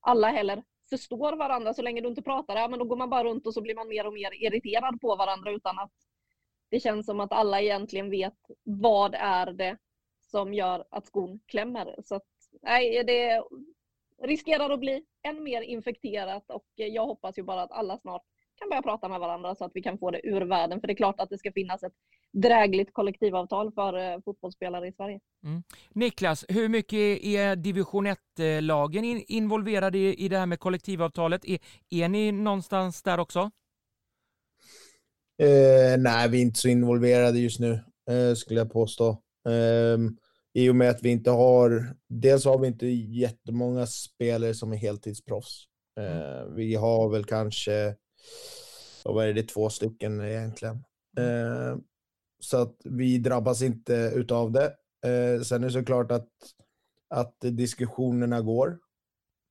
[0.00, 2.56] alla heller förstår varandra så länge du inte pratar.
[2.56, 5.00] Ja, men då går man bara runt och så blir man mer och mer irriterad
[5.00, 5.92] på varandra utan att
[6.70, 9.78] det känns som att alla egentligen vet vad är det
[10.20, 11.94] som gör att skon klämmer.
[12.04, 12.26] Så att,
[12.62, 13.42] nej, det
[14.22, 18.22] riskerar att bli än mer infekterat och jag hoppas ju bara att alla snart
[18.58, 20.80] kan börja prata med varandra så att vi kan få det ur världen.
[20.80, 21.92] För det är klart att det ska finnas ett
[22.32, 25.20] drägligt kollektivavtal för eh, fotbollsspelare i Sverige.
[25.44, 25.62] Mm.
[25.90, 31.44] Niklas, hur mycket är division 1-lagen in involverade i, i det här med kollektivavtalet?
[31.44, 31.58] Är,
[31.90, 33.50] är ni någonstans där också?
[35.42, 37.72] Eh, nej, vi är inte så involverade just nu,
[38.10, 39.10] eh, skulle jag påstå.
[39.48, 39.98] Eh,
[40.52, 44.76] I och med att vi inte har, dels har vi inte jättemånga spelare som är
[44.76, 45.64] heltidsproffs.
[46.00, 46.12] Mm.
[46.12, 47.94] Eh, vi har väl kanske
[49.04, 50.84] vad är det, två stycken egentligen.
[51.16, 51.72] Mm.
[51.72, 51.76] Eh,
[52.40, 54.66] så att vi drabbas inte utav det.
[55.04, 56.28] Eh, sen är det såklart att,
[57.10, 58.78] att diskussionerna går.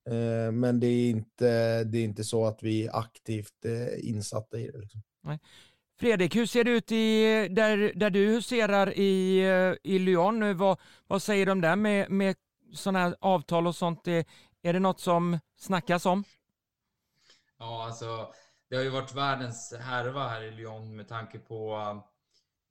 [0.09, 4.57] Eh, men det är, inte, det är inte så att vi är aktivt eh, insatta
[4.57, 4.77] i det.
[4.77, 5.01] Liksom.
[5.21, 5.39] Nej.
[5.99, 10.57] Fredrik, hur ser det ut i, där, där du huserar i, eh, i Lyon?
[10.57, 12.35] Vad, vad säger de där med, med
[12.73, 14.07] sådana här avtal och sånt?
[14.07, 14.25] Är,
[14.61, 16.23] är det något som snackas om?
[17.59, 18.33] Ja, alltså
[18.69, 21.77] det har ju varit världens härva här i Lyon med tanke på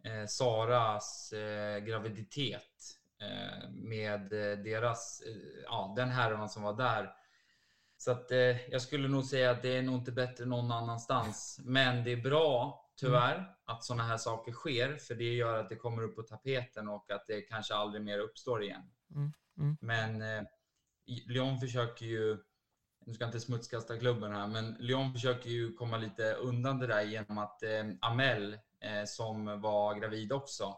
[0.04, 7.14] eh, Saras eh, graviditet eh, med eh, deras, eh, ja, den härvan som var där.
[7.96, 11.60] Så att eh, jag skulle nog säga att det är nog inte bättre någon annanstans.
[11.64, 13.50] Men det är bra, tyvärr, mm.
[13.64, 17.10] att sådana här saker sker, för det gör att det kommer upp på tapeten och
[17.10, 18.90] att det kanske aldrig mer uppstår igen.
[19.14, 19.32] Mm.
[19.58, 19.76] Mm.
[19.80, 20.46] Men
[21.06, 22.38] Lyon försöker ju
[23.06, 26.86] nu ska jag inte smutskasta klubben här, men Lyon försöker ju komma lite undan det
[26.86, 30.76] där genom att eh, Amel, eh, som var gravid också,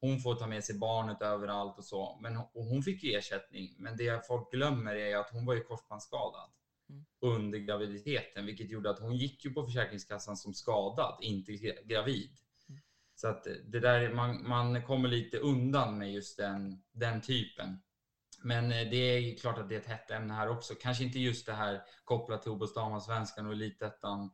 [0.00, 2.18] hon får ta med sig barnet överallt och så.
[2.22, 3.74] Men och hon fick ju ersättning.
[3.78, 6.50] Men det folk glömmer är att hon var ju korsbandsskadad
[6.88, 7.04] mm.
[7.20, 11.52] under graviditeten, vilket gjorde att hon gick ju på Försäkringskassan som skadad, inte
[11.84, 12.30] gravid.
[12.68, 12.80] Mm.
[13.14, 17.82] Så att det där, man, man kommer lite undan med just den, den typen.
[18.44, 20.74] Men eh, det är klart att det är ett hett ämne här också.
[20.74, 24.30] Kanske inte just det här kopplat till OBOS damallsvenskan och elitettan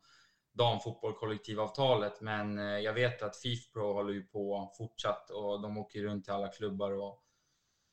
[0.52, 2.20] damfotboll kollektivavtalet.
[2.20, 6.32] Men eh, jag vet att Fifpro håller ju på fortsatt och de åker runt till
[6.32, 7.24] alla klubbar och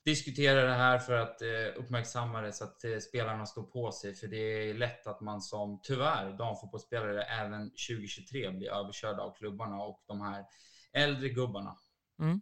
[0.05, 4.15] diskuterar det här för att eh, uppmärksamma det så att spelarna står på sig.
[4.15, 9.83] För det är lätt att man som, tyvärr, damfotbollsspelare även 2023 blir överkörda av klubbarna
[9.83, 10.45] och de här
[10.93, 11.77] äldre gubbarna.
[12.19, 12.41] Mm.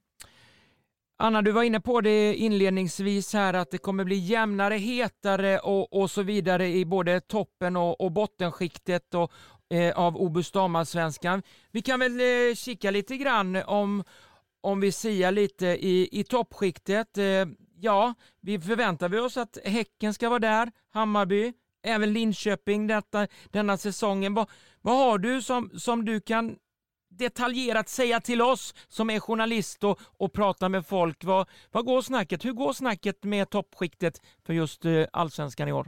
[1.17, 5.93] Anna, du var inne på det inledningsvis här att det kommer bli jämnare, hetare och,
[5.93, 9.32] och så vidare i både toppen och, och bottenskiktet och,
[9.69, 11.43] eh, av Obus damallsvenskan.
[11.71, 14.04] Vi kan väl eh, kika lite grann om,
[14.62, 17.17] om vi siar lite i, i toppskiktet.
[17.17, 17.45] Eh,
[17.80, 23.78] ja, vi förväntar vi oss att Häcken ska vara där, Hammarby, även Linköping detta, denna
[23.78, 24.34] säsongen.
[24.34, 24.49] Vad,
[24.82, 26.56] vad har du som, som du kan
[27.17, 31.23] detaljerat säga till oss som är journalist och, och pratar med folk?
[31.23, 32.45] Vad, vad går snacket?
[32.45, 35.88] Hur går snacket med toppskiktet för just eh, allsvenskan i år?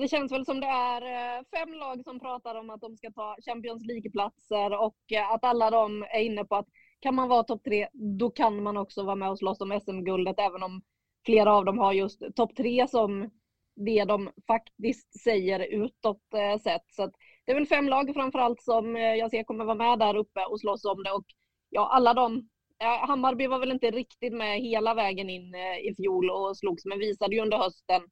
[0.00, 3.12] Det känns väl som det är eh, fem lag som pratar om att de ska
[3.12, 6.68] ta Champions League-platser och eh, att alla de är inne på att
[7.00, 10.38] kan man vara topp tre, då kan man också vara med och slåss om SM-guldet,
[10.38, 10.82] även om
[11.26, 13.30] flera av dem har just topp tre som
[13.76, 16.22] det de faktiskt säger utåt
[16.62, 16.84] sett.
[16.92, 17.10] Så
[17.44, 20.40] det är väl fem lag framförallt som eh, jag ser kommer vara med där uppe
[20.50, 21.12] och slåss om det.
[21.12, 21.24] Och
[21.70, 22.48] ja, alla de
[22.84, 26.98] Hammarby var väl inte riktigt med hela vägen in eh, i fjol och slogs, men
[26.98, 28.02] visade ju under hösten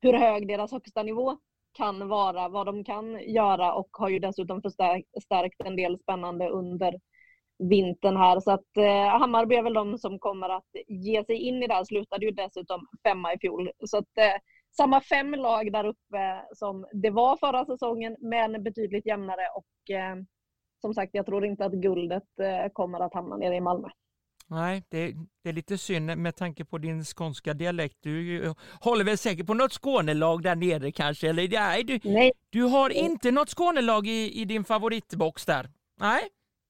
[0.00, 1.38] hur hög deras högsta nivå
[1.72, 6.94] kan vara, vad de kan göra och har ju dessutom förstärkt en del spännande under
[7.58, 8.40] vintern här.
[8.40, 11.74] Så att eh, Hammarby är väl de som kommer att ge sig in i det
[11.74, 11.84] här.
[11.84, 13.70] Slutade ju dessutom femma i fjol.
[13.86, 14.40] Så att eh,
[14.76, 19.48] samma fem lag där uppe som det var förra säsongen, men betydligt jämnare.
[19.54, 20.16] Och eh,
[20.80, 23.88] som sagt, jag tror inte att guldet eh, kommer att hamna nere i Malmö.
[24.48, 27.96] Nej, det, det, är lite synd med tanke på din skånska dialekt.
[28.00, 31.28] Du håller väl säkert på något Skånelag där nere kanske?
[31.28, 32.32] Eller, nej, du, nej.
[32.50, 35.70] du har inte något Skånelag i, i din favoritbox där?
[36.00, 36.22] Nej,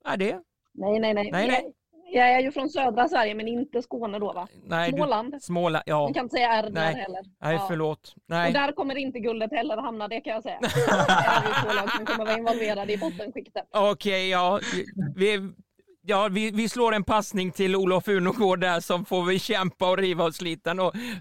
[0.05, 0.41] är det?
[0.75, 1.31] Nej, nej, nej.
[1.33, 1.73] nej, nej.
[2.17, 4.49] Jag är ju från södra Sverige, men inte Skåne då va?
[4.65, 5.33] Nej, Småland.
[5.33, 6.03] Du, Småland, ja.
[6.03, 7.21] Man kan inte säga R där heller.
[7.43, 7.65] Nej, ja.
[7.69, 8.15] förlåt.
[8.27, 8.47] Nej.
[8.49, 10.59] Och där kommer inte guldet heller hamna, det kan jag säga.
[10.61, 10.67] det
[11.71, 13.65] är lag som kommer vara involverade i bottenskiktet.
[13.71, 14.61] Okej, okay, ja.
[15.17, 15.53] Vi,
[16.09, 19.99] Ja, vi, vi slår en passning till Olof Unogård där som får vi kämpa och
[19.99, 20.75] riva och slita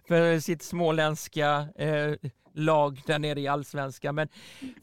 [0.07, 4.15] för sitt småländska eh, lag där nere i allsvenskan.
[4.15, 4.27] Men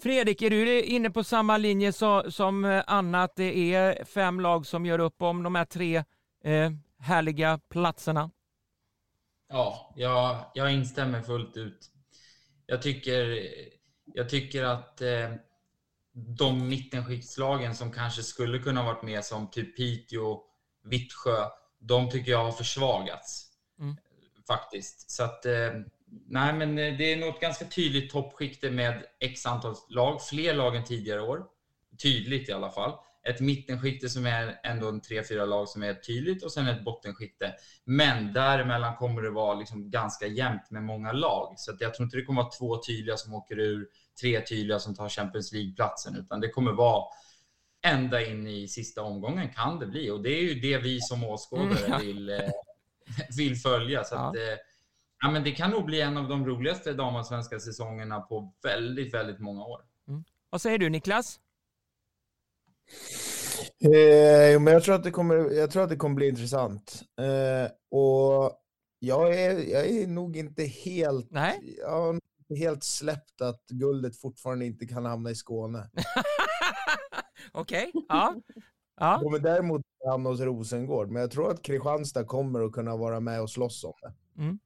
[0.01, 1.93] Fredrik, är du inne på samma linje
[2.29, 5.97] som Anna, att det är fem lag som gör upp om de här tre
[6.45, 8.31] eh, härliga platserna?
[9.49, 11.91] Ja, jag, jag instämmer fullt ut.
[12.67, 13.49] Jag tycker,
[14.05, 15.31] jag tycker att eh,
[16.39, 20.41] de mittenskiktslagen som kanske skulle kunna varit med som typ Piteå,
[20.85, 21.49] Vittsjö,
[21.81, 23.49] de tycker jag har försvagats.
[23.79, 23.97] Mm.
[24.47, 25.11] Faktiskt.
[25.11, 25.71] Så att, eh,
[26.27, 30.77] nej men eh, det är något ganska tydligt toppskikte med x antal lag, fler lag
[30.77, 31.45] än tidigare år.
[32.03, 32.93] Tydligt i alla fall.
[33.29, 36.85] Ett mittenskikte som är ändå en tre, fyra lag som är tydligt och sen ett
[36.85, 37.55] bottenskikte.
[37.85, 41.55] Men däremellan kommer det vara liksom ganska jämnt med många lag.
[41.57, 43.87] Så jag tror inte det kommer vara två tydliga som åker ur
[44.21, 47.05] tre tydliga som tar Champions League-platsen, utan det kommer vara
[47.83, 50.11] ända in i sista omgången kan det bli.
[50.11, 52.01] Och det är ju det vi som åskådare mm.
[52.01, 52.39] vill, eh,
[53.37, 54.05] vill följa.
[54.05, 54.15] Så.
[54.15, 54.57] Att, eh,
[55.23, 59.39] ja, men det kan nog bli en av de roligaste damallsvenska säsongerna på väldigt, väldigt
[59.41, 59.81] många år.
[60.09, 60.25] Mm.
[60.51, 61.41] Vad säger du Niklas?
[63.85, 67.03] Eh, men jag, tror att det kommer, jag tror att det kommer bli intressant.
[67.19, 68.53] Eh, och
[68.99, 71.31] jag är, jag är nog inte helt...
[71.31, 71.77] Nej.
[71.79, 72.21] Jag
[72.59, 75.91] helt släppt att guldet fortfarande inte kan hamna i Skåne.
[77.53, 78.03] Okej, okay.
[78.09, 78.35] ja.
[79.01, 79.21] ja.
[79.23, 83.43] kommer däremot hamna hos Rosengård, men jag tror att Kristianstad kommer att kunna vara med
[83.43, 84.43] och slåss om det.
[84.43, 84.59] Mm.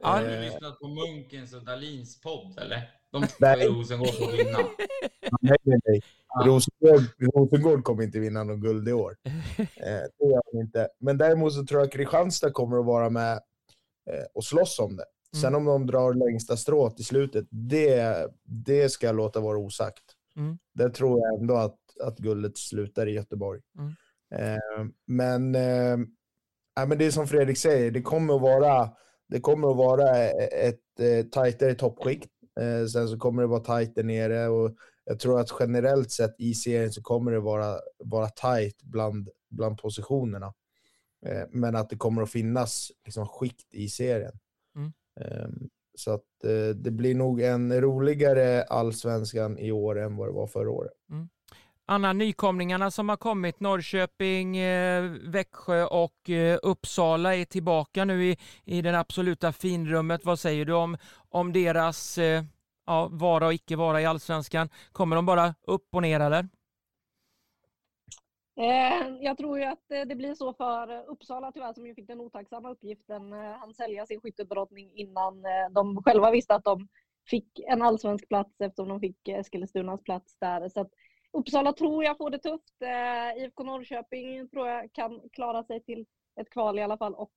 [0.00, 0.08] Ja.
[0.08, 2.90] Har du lyssnat på Munkens och Dalins podd eller?
[3.10, 4.58] De tror Rosengård får vinna.
[5.40, 6.00] Nej, nej, nej.
[6.44, 7.02] Rosengård,
[7.34, 9.16] Rosengård kommer inte vinna något guld i år.
[9.58, 10.88] Eh, det gör de inte.
[11.00, 13.32] Men däremot så tror jag att Kristianstad kommer att vara med
[14.10, 15.04] eh, och slåss om det.
[15.32, 15.42] Mm.
[15.42, 20.04] Sen om de drar längsta strået i slutet, det, det ska jag låta vara osagt.
[20.36, 20.58] Mm.
[20.74, 23.60] Där tror jag ändå att, att guldet slutar i Göteborg.
[23.78, 23.94] Mm.
[24.34, 25.98] Eh, men, eh,
[26.86, 28.90] men det är som Fredrik säger, det kommer att vara,
[29.28, 32.30] det kommer att vara ett eh, tajtare toppskikt.
[32.60, 36.34] Eh, sen så kommer det vara tajt där nere och jag tror att generellt sett
[36.38, 40.54] i serien så kommer det vara, vara tajt bland, bland positionerna.
[41.26, 44.38] Eh, men att det kommer att finnas liksom, skikt i serien.
[45.20, 46.24] Ehm, så att
[46.74, 50.92] det blir nog en roligare allsvenskan i år än vad det var förra året.
[51.10, 51.28] Mm.
[51.90, 58.36] Anna, nykomlingarna som har kommit, Norrköping, eh, Växjö och eh, Uppsala är tillbaka nu i,
[58.64, 60.24] i det absoluta finrummet.
[60.24, 60.96] Vad säger du om,
[61.28, 62.42] om deras eh,
[62.86, 64.68] ja, vara och icke vara i allsvenskan?
[64.92, 66.48] Kommer de bara upp och ner eller?
[69.20, 72.70] Jag tror ju att det blir så för Uppsala tyvärr som ju fick den otacksamma
[72.70, 76.88] uppgiften att han sälja sin skyttedrottning innan de själva visste att de
[77.26, 80.68] fick en allsvensk plats eftersom de fick Eskilstunas plats där.
[80.68, 80.90] Så att
[81.32, 82.82] Uppsala tror jag får det tufft.
[83.36, 86.06] IFK Norrköping tror jag kan klara sig till
[86.40, 87.32] ett kval i alla fall och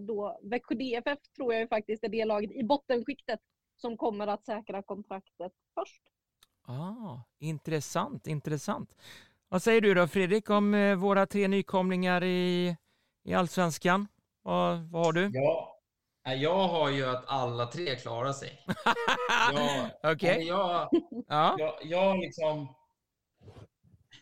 [0.00, 3.40] då Växjö DFF tror jag ju faktiskt är det laget i bottenskiktet
[3.76, 6.02] som kommer att säkra kontraktet först.
[6.66, 8.94] Ah, intressant, intressant.
[9.48, 12.76] Vad säger du då Fredrik om eh, våra tre nykomlingar i,
[13.24, 14.08] i allsvenskan?
[14.42, 15.30] Vad, vad har du?
[15.34, 15.78] Ja,
[16.24, 18.64] jag har ju att alla tre klarar sig.
[19.52, 20.42] jag, Okej.
[20.46, 20.88] jag,
[21.28, 21.54] Ja.
[21.58, 22.74] jag, jag liksom...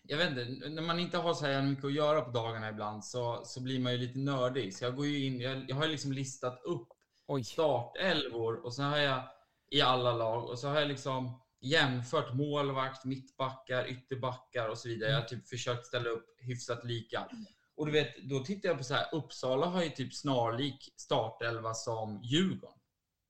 [0.08, 3.04] Jag vet inte, när man inte har så här mycket att göra på dagarna ibland
[3.04, 4.74] så, så blir man ju lite nördig.
[4.76, 6.88] Så jag går ju in, jag, jag har ju liksom listat upp
[7.26, 7.44] Oj.
[7.44, 9.22] startelvor och sen har jag
[9.70, 15.10] i alla lag och så har jag liksom jämfört målvakt, mittbackar, ytterbackar och så vidare.
[15.10, 17.28] Jag har typ försökt ställa upp hyfsat lika.
[17.76, 21.74] Och du vet, då tittar jag på så här, Uppsala har ju typ snarlik startelva
[21.74, 22.78] som Djurgården,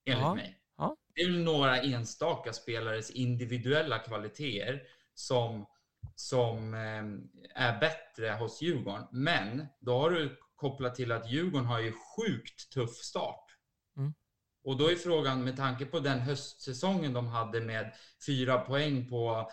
[0.07, 0.59] enligt Ja, mig.
[0.79, 0.97] ja.
[1.15, 4.83] Det är väl några enstaka spelares individuella kvaliteter
[5.15, 5.67] som,
[6.17, 9.07] som eh, är bättre hos Djurgården.
[9.11, 13.45] Men då har du kopplat till att Djurgården har ju sjukt tuff start.
[13.97, 14.15] Mm.
[14.65, 17.95] Och då är frågan, med tanke på den höstsäsongen de hade med
[18.27, 19.51] fyra poäng på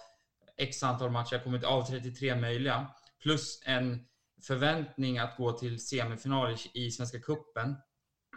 [0.58, 2.88] x antal matcher, kommit av 33 möjliga,
[3.24, 4.06] plus en
[4.48, 7.76] förväntning att gå till semifinal i, i Svenska Kuppen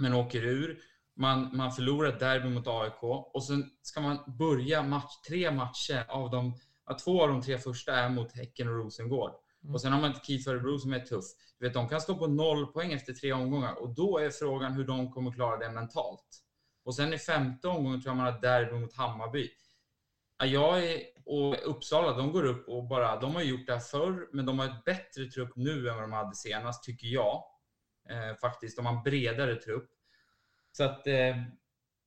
[0.00, 0.78] men åker ur.
[1.16, 6.04] Man, man förlorar ett derby mot AIK och sen ska man börja match, tre matcher
[6.08, 9.30] av de, ja, två av de tre första är mot Häcken och Rosengård.
[9.62, 9.74] Mm.
[9.74, 11.24] Och sen har man ett KIF Örebro som är tuff.
[11.58, 14.72] Du vet, de kan stå på noll poäng efter tre omgångar och då är frågan
[14.72, 16.42] hur de kommer klara det mentalt.
[16.84, 19.50] Och sen i femte omgången tror jag man har derby mot Hammarby.
[20.38, 23.80] Ja, Jag är, och Uppsala, de går upp och bara, de har gjort det här
[23.80, 27.44] förr, men de har ett bättre trupp nu än vad de hade senast, tycker jag.
[28.10, 29.90] Eh, faktiskt, de har en bredare trupp.
[30.72, 31.36] Så att, eh,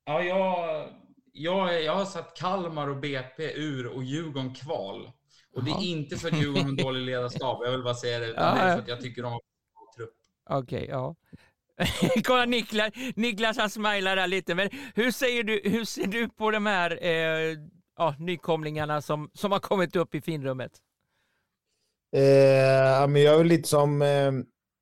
[0.05, 0.89] ja, jag,
[1.33, 5.11] jag, jag har satt Kalmar och BP ur och Djurgården kval.
[5.55, 8.19] Och det är inte för att Djurgården har en dålig ledarstab, jag vill bara säga
[8.19, 10.13] det, utan Ja, det är för att jag tycker de har en bra trupp.
[10.49, 11.15] Okej, ja.
[12.23, 14.55] Kolla Niklas, Niklas han smilar där lite.
[14.55, 17.57] Men hur, säger du, hur ser du på de här eh,
[17.97, 20.71] ja, nykomlingarna som, som har kommit upp i finrummet?
[22.15, 24.31] Eh, men jag är lite som, eh,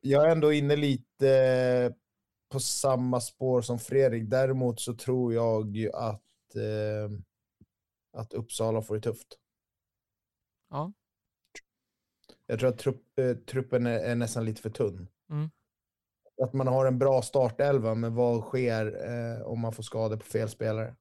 [0.02, 1.92] jag är ändå inne lite eh,
[2.52, 4.30] på samma spår som Fredrik.
[4.30, 6.24] Däremot så tror jag ju att,
[6.58, 7.10] eh,
[8.14, 9.38] att Uppsala får det tufft.
[10.70, 10.94] Ja.
[12.46, 15.08] Jag tror att trupp, eh, truppen är, är nästan lite för tunn.
[15.30, 15.50] Mm.
[16.44, 20.26] Att man har en bra startelva, men vad sker eh, om man får skador på
[20.26, 20.96] fel spelare?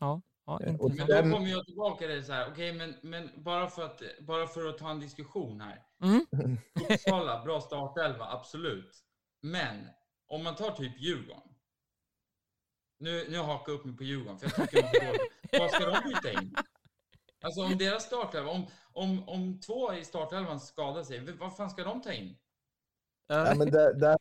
[0.00, 0.94] Ja, ja Eh, och.
[0.94, 3.82] Men Den- då kommer jag tillbaka till det så här, okej, men, men bara, för
[3.82, 5.82] att, bara för att ta en diskussion här.
[6.02, 6.26] Mm.
[6.90, 9.04] Uppsala, bra startelva, absolut.
[9.40, 9.88] Men
[10.28, 11.54] om man tar typ Djurgården.
[12.98, 15.22] Nu, nu hakar jag upp mig på Djurgården, för jag tycker de dåliga.
[15.58, 16.54] Vad ska de byta in?
[17.40, 21.84] Alltså om deras startelva, om, om, om två i startelvan skadar sig, vad fan ska
[21.84, 22.36] de ta in?
[23.26, 24.18] Ja, men där, där,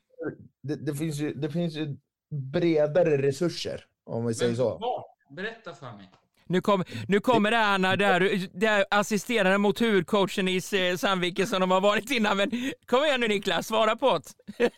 [0.61, 1.97] det, det, finns ju, det finns ju
[2.29, 4.77] bredare resurser, om vi säger Men så.
[4.77, 5.05] vart?
[5.29, 6.11] Berätta för mig.
[6.49, 10.61] Nu, kom, nu kommer det här när där, där assisterande mot huvudcoachen i
[10.97, 12.37] Sandviken som de har varit innan.
[12.37, 12.51] Men
[12.85, 14.19] kom igen nu Niklas, svara på
[14.57, 14.69] det.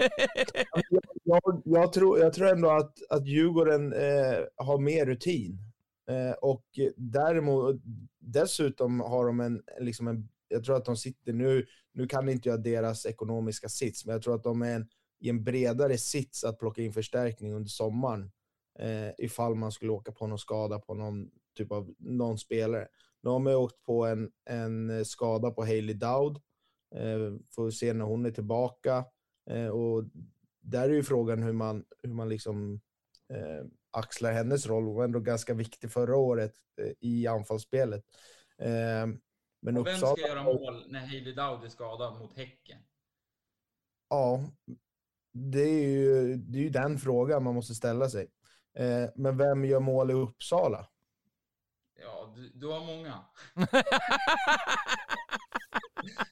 [1.24, 5.58] Jag, jag, tror, jag tror ändå att, att Djurgården eh, har mer rutin.
[6.10, 7.76] Eh, och däremot,
[8.20, 12.50] dessutom har de en, liksom en, jag tror att de sitter nu, nu kan inte
[12.50, 14.88] jag deras ekonomiska sits, men jag tror att de är en,
[15.20, 18.32] i en bredare sits att plocka in förstärkning under sommaren.
[18.80, 21.30] Eh, ifall man skulle åka på någon skada på någon
[21.60, 22.88] typ av någon spelare.
[23.22, 26.38] Nu har man ju åkt på en, en skada på Hailey Dowd.
[26.96, 29.06] Eh, får se när hon är tillbaka.
[29.50, 30.04] Eh, och
[30.62, 32.82] där är ju frågan hur man, hur man liksom
[33.34, 34.84] eh, axlar hennes roll.
[34.84, 38.04] Hon var ändå ganska viktig förra året eh, i anfallsspelet.
[38.58, 39.08] Eh,
[39.62, 42.80] men Och vem Uppsala, ska göra mål när Hailey Dowd är skadad mot Häcken?
[44.10, 44.42] ja,
[45.34, 48.28] det är, ju, det är ju den frågan man måste ställa sig.
[48.78, 50.88] Eh, men vem gör mål i Uppsala?
[52.02, 53.20] Ja, du, du har många.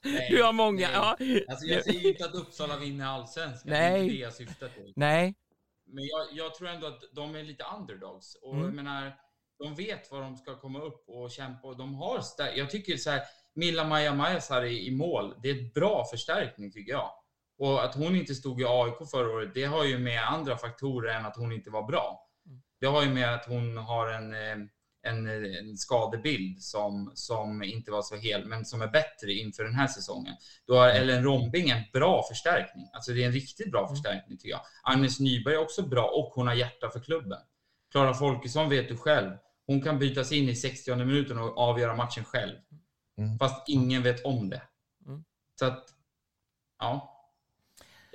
[0.04, 0.88] Nej, Du har många.
[1.20, 1.46] nej.
[1.46, 1.52] Ja.
[1.54, 3.72] Alltså jag säger ju inte att Uppsala vinner allsvenskan.
[3.72, 4.94] Det är inte det jag syftar till.
[4.96, 5.36] Nej,
[5.86, 8.36] Men jag, jag tror ändå att de är lite underdogs.
[8.42, 8.66] Och Mm.
[8.66, 9.16] jag menar,
[9.60, 11.68] de vet var de ska komma upp och kämpa.
[11.68, 12.22] Och de har
[12.56, 13.22] Jag tycker så här,
[13.56, 17.12] Milla Maja Majasar i, i mål, det är ett bra förstärkning tycker jag.
[17.60, 21.14] Och att hon inte stod i AIK förra året, det har ju med andra faktorer
[21.16, 22.28] än att hon inte var bra.
[22.46, 22.62] Mm.
[22.80, 24.68] Det har ju med att hon har en, eh,
[25.08, 29.76] en, en skadebild som, som inte var så hel, men som är bättre inför den
[29.76, 30.36] här säsongen.
[30.68, 32.90] Då har Ellen Rombing en bra förstärkning.
[32.94, 34.62] Alltså det är en riktigt bra förstärkning tycker jag.
[34.84, 37.40] Agnes Nyberg är också bra och hon har hjärta för klubben.
[37.92, 39.32] Klara Folkesson vet du själv.
[39.68, 42.56] Hon kan bytas in i 60 minuten och avgöra matchen själv.
[43.18, 43.38] Mm.
[43.38, 44.62] Fast ingen vet om det.
[45.06, 45.24] Mm.
[45.60, 45.86] Så att,
[46.80, 47.17] ja.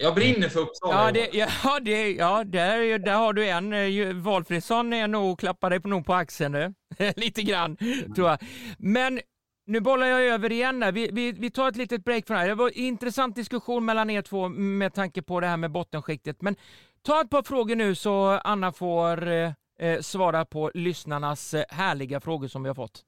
[0.03, 1.05] Jag brinner för Uppsala.
[1.05, 3.73] ja, det, ja, det, ja där, där har du en.
[3.73, 6.75] eh, Valfridsson är nog, klappar dig på, nog på axeln nu.
[7.17, 7.77] Lite grann,
[8.17, 8.39] tror jag.
[8.79, 9.21] Men
[9.67, 10.85] nu bollar jag över igen.
[10.95, 12.49] Vi, vi, vi tar ett litet break från det här.
[12.49, 16.43] Det var en intressant diskussion mellan er två med tanke på det här med bottenskiktet.
[16.43, 16.57] Men
[17.03, 22.21] ta ett par frågor nu så Anna får eh, eh svara på lyssnarnas eh, härliga
[22.21, 23.03] frågor som vi har fått.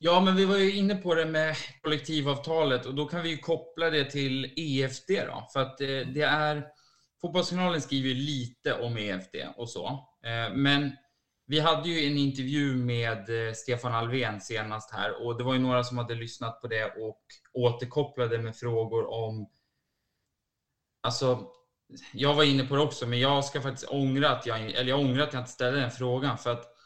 [0.00, 3.38] Ja, men vi var ju inne på det med kollektivavtalet och då kan vi ju
[3.38, 5.48] koppla det till EFD då.
[5.52, 6.66] För att eh, det, är,
[7.20, 9.86] Fotbollsjournalen skriver lite om EFD och så.
[10.24, 10.92] Eh, men
[11.46, 15.60] vi hade ju en intervju med eh, Stefan Alvén senast här och det var ju
[15.60, 19.48] några som hade lyssnat på det och återkopplade med frågor om
[21.00, 21.46] Alltså,
[22.12, 25.00] jag var inne på det också, men jag ska faktiskt ångra att jag, eller jag
[25.00, 26.77] ångrar att jag inte ställde den frågan för att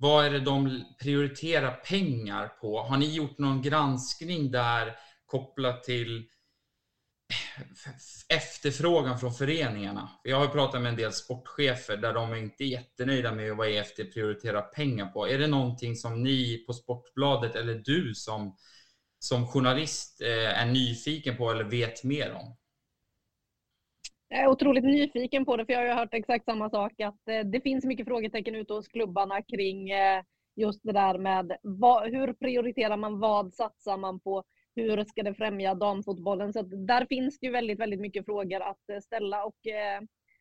[0.00, 2.82] vad är det de prioriterar pengar på?
[2.82, 4.96] Har ni gjort någon granskning där
[5.26, 6.16] kopplat till
[7.28, 10.10] eh, efterfrågan från föreningarna.
[10.22, 13.96] Jag har pratat med en del sportchefer där de inte är jättenöjda med vad EFT
[13.96, 15.28] prioriterar pengar på.
[15.28, 18.56] Är det någonting som ni på Sportbladet eller du som,
[19.18, 22.56] som journalist eh, är nyfiken på eller vet mer om?
[24.32, 27.00] Jag är otroligt nyfiken på det, för jag har hört exakt samma sak.
[27.00, 30.22] Att eh, det finns mycket frågetecken ute hos klubbarna kring eh,
[30.56, 34.42] just det där med vad, hur prioriterar man, vad satsar man på?
[34.74, 36.52] hur ska det främja damfotbollen?
[36.52, 39.56] Så där finns det ju väldigt, väldigt mycket frågor att eh, ställa och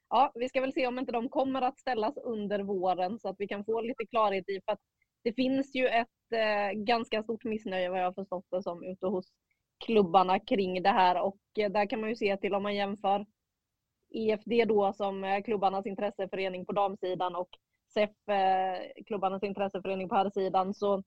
[0.09, 3.35] ja, vi ska väl se om inte de kommer att ställas under våren så att
[3.39, 4.81] vi kan få lite klarhet i för att
[5.23, 9.05] det finns ju ett eh, ganska stort missnöje vad jag har förstått det som ute
[9.07, 9.25] hos
[9.85, 13.25] klubbarna kring det här och där kan man ju se till om man jämför
[14.11, 17.49] EFD då som klubbarnas intresseförening på damsidan och
[17.93, 18.09] SEF,
[19.07, 21.03] klubbarnas intresseförening på herrsidan så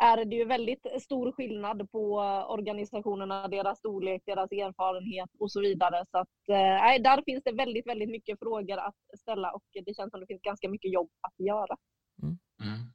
[0.00, 2.16] är det ju väldigt stor skillnad på
[2.48, 6.04] organisationerna, deras storlek, deras erfarenhet och så vidare.
[6.10, 10.10] Så att, eh, där finns det väldigt, väldigt mycket frågor att ställa och det känns
[10.10, 11.76] som det finns ganska mycket jobb att göra.
[12.22, 12.38] Mm.
[12.62, 12.92] Mm.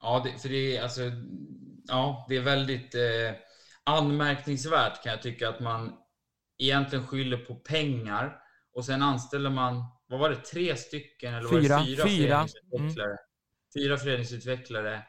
[0.00, 1.00] Ja, det, för det är alltså,
[1.88, 3.36] ja, det är väldigt eh,
[3.84, 5.92] anmärkningsvärt kan jag tycka att man
[6.58, 8.38] egentligen skyller på pengar
[8.78, 12.46] och sen anställer man, vad var det, tre stycken eller fyra, var det fyra, fyra.
[12.46, 13.08] föreningsutvecklare?
[13.08, 13.18] Mm.
[13.74, 15.06] Fyra föreningsutvecklare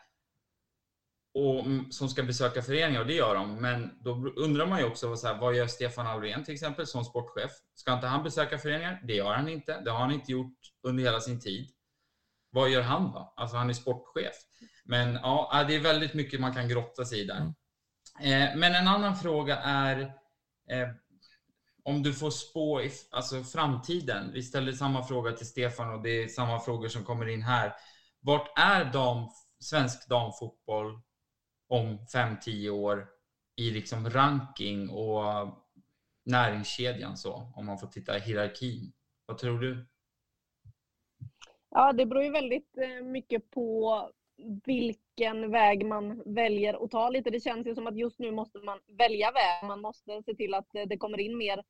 [1.33, 3.61] och, som ska besöka föreningar och det gör de.
[3.61, 7.05] Men då undrar man ju också så här, vad gör Stefan Alvén till exempel som
[7.05, 7.51] sportchef?
[7.75, 9.01] Ska inte han besöka föreningar?
[9.03, 9.81] Det gör han inte.
[9.81, 11.69] Det har han inte gjort under hela sin tid.
[12.49, 13.33] Vad gör han då?
[13.35, 14.35] Alltså han är sportchef.
[14.85, 17.53] Men ja, det är väldigt mycket man kan grotta sig i där.
[18.19, 18.41] Mm.
[18.49, 19.99] Eh, men en annan fråga är
[20.69, 20.89] eh,
[21.83, 24.31] om du får spå i alltså framtiden.
[24.33, 27.73] Vi ställer samma fråga till Stefan och det är samma frågor som kommer in här.
[28.19, 31.01] Vart är dam, svensk damfotboll
[31.67, 33.07] om 5-10 år
[33.55, 35.23] i liksom ranking och
[36.25, 38.93] näringskedjan så, om man får titta i hierarkin.
[39.25, 39.87] Vad tror du?
[41.69, 44.11] Ja, det beror ju väldigt eh, mycket på
[44.65, 47.29] vilken väg man väljer att ta lite.
[47.29, 49.67] Det känns ju som att just nu måste man välja väg.
[49.67, 51.63] Man måste se till att det kommer in mer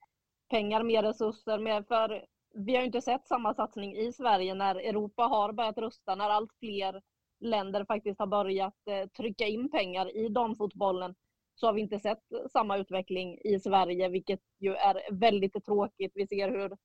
[0.50, 1.60] pengar, mer resurser.
[1.60, 5.78] Mer för vi har ju inte sett samma satsning i Sverige när Europa har börjat
[5.78, 7.02] rusta, när allt fler
[7.40, 11.16] länder faktiskt har börjat eh, trycka in pengar i damfotbollen
[11.56, 16.12] så har vi inte sett samma utveckling i Sverige, vilket ju är väldigt tråkigt.
[16.16, 16.78] Vi ser hur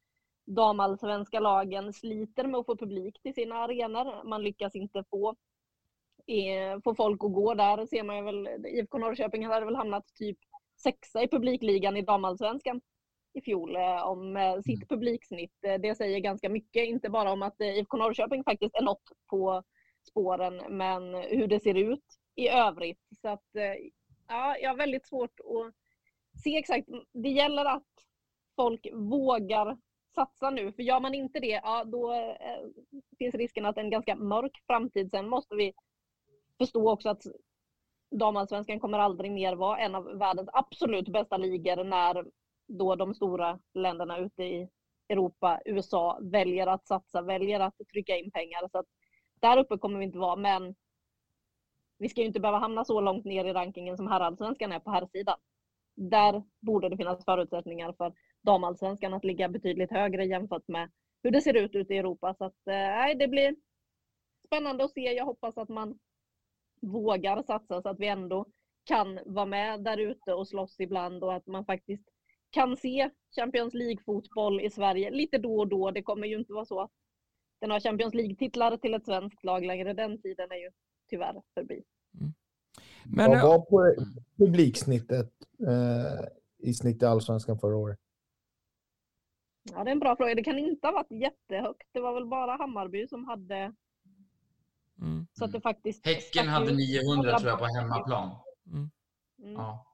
[0.46, 4.24] damallsvenska lagen sliter med att få publik till sina arenor.
[4.28, 5.36] Man lyckas inte få,
[6.84, 7.86] få folk att gå där.
[7.86, 10.38] Ser man ju väl, IFK Norrköping hade väl hamnat typ
[10.82, 12.80] sexa i publikligan i damallsvenskan
[13.34, 14.88] i fjol eh, om sitt mm.
[14.88, 15.54] publiksnitt.
[15.60, 19.62] Det säger ganska mycket, inte bara om att IFK Norrköping faktiskt är något på
[20.08, 22.04] spåren, men hur det ser ut
[22.34, 23.00] i övrigt.
[23.20, 23.74] Så att, eh,
[24.28, 25.74] ja, jag har väldigt svårt att
[26.42, 26.88] se exakt.
[27.12, 27.88] Det gäller att
[28.56, 29.78] folk vågar
[30.14, 32.66] satsa nu, för gör man inte det, ja, då eh,
[33.18, 35.10] finns risken att en ganska mörk framtid.
[35.10, 35.72] Sen måste vi
[36.58, 37.22] förstå också att
[38.10, 42.24] damallsvenskan kommer aldrig mer vara en av världens absolut bästa ligor när
[42.68, 44.68] då de stora länderna ute i
[45.08, 48.68] Europa, USA väljer att satsa, väljer att trycka in pengar.
[48.72, 48.86] Så att
[49.40, 50.74] där uppe kommer vi inte vara, men
[51.98, 54.90] vi ska ju inte behöva hamna så långt ner i rankingen som herrallsvenskan är på
[54.90, 55.38] herrsidan.
[55.96, 60.90] Där borde det finnas förutsättningar för damallsvenskan att ligga betydligt högre jämfört med
[61.22, 62.34] hur det ser ut ute i Europa.
[62.38, 63.56] Så att, eh, det blir
[64.46, 65.00] spännande att se.
[65.00, 65.98] Jag hoppas att man
[66.80, 68.46] vågar satsa så att vi ändå
[68.84, 72.04] kan vara med där ute och slåss ibland och att man faktiskt
[72.50, 75.90] kan se Champions League-fotboll i Sverige lite då och då.
[75.90, 76.90] Det kommer ju inte vara så att
[77.60, 79.92] den har Champions League-titlar till ett svenskt lag längre.
[79.92, 80.70] Den tiden är ju
[81.10, 81.82] tyvärr förbi.
[82.20, 82.32] Mm.
[83.04, 84.04] Men, Vad var på
[84.38, 85.32] publiksnittet
[85.68, 87.98] eh, i snitt i allsvenskan förra året?
[89.72, 90.34] Ja, det är en bra fråga.
[90.34, 91.88] Det kan inte ha varit jättehögt.
[91.92, 93.74] Det var väl bara Hammarby som hade
[95.00, 95.26] Mm.
[95.32, 98.36] Så att det faktiskt Häcken hade ut 900 tror jag på hemmaplan.
[98.66, 98.90] Mm.
[99.42, 99.54] Mm.
[99.54, 99.86] Ja.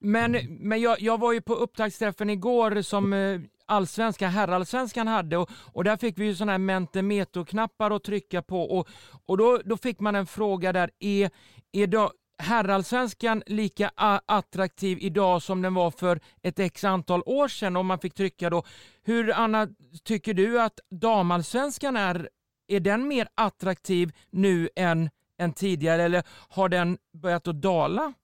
[0.00, 5.50] Men, men jag, jag var ju på upptaktsträffen igår som eh, allsvenska, herrallsvenskan hade och,
[5.72, 8.88] och där fick vi ju sådana här Mentimeter-knappar att trycka på och,
[9.26, 11.30] och då, då fick man en fråga där, är,
[11.72, 12.12] är då
[12.42, 17.86] herrallsvenskan lika a- attraktiv idag som den var för ett x antal år sedan om
[17.86, 18.62] man fick trycka då?
[19.02, 19.68] Hur Anna,
[20.04, 22.28] tycker du att damallsvenskan är,
[22.68, 28.14] är den mer attraktiv nu än, än tidigare eller har den börjat att dala?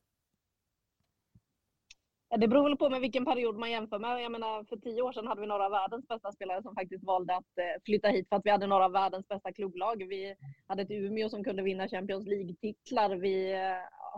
[2.36, 4.22] Det beror väl på med vilken period man jämför med.
[4.22, 7.04] Jag menar, för tio år sedan hade vi några av världens bästa spelare som faktiskt
[7.04, 10.06] valde att eh, flytta hit för att vi hade några av världens bästa klubblag.
[10.08, 10.36] Vi
[10.66, 13.16] hade ett Umeå som kunde vinna Champions League-titlar.
[13.16, 13.58] Vi eh,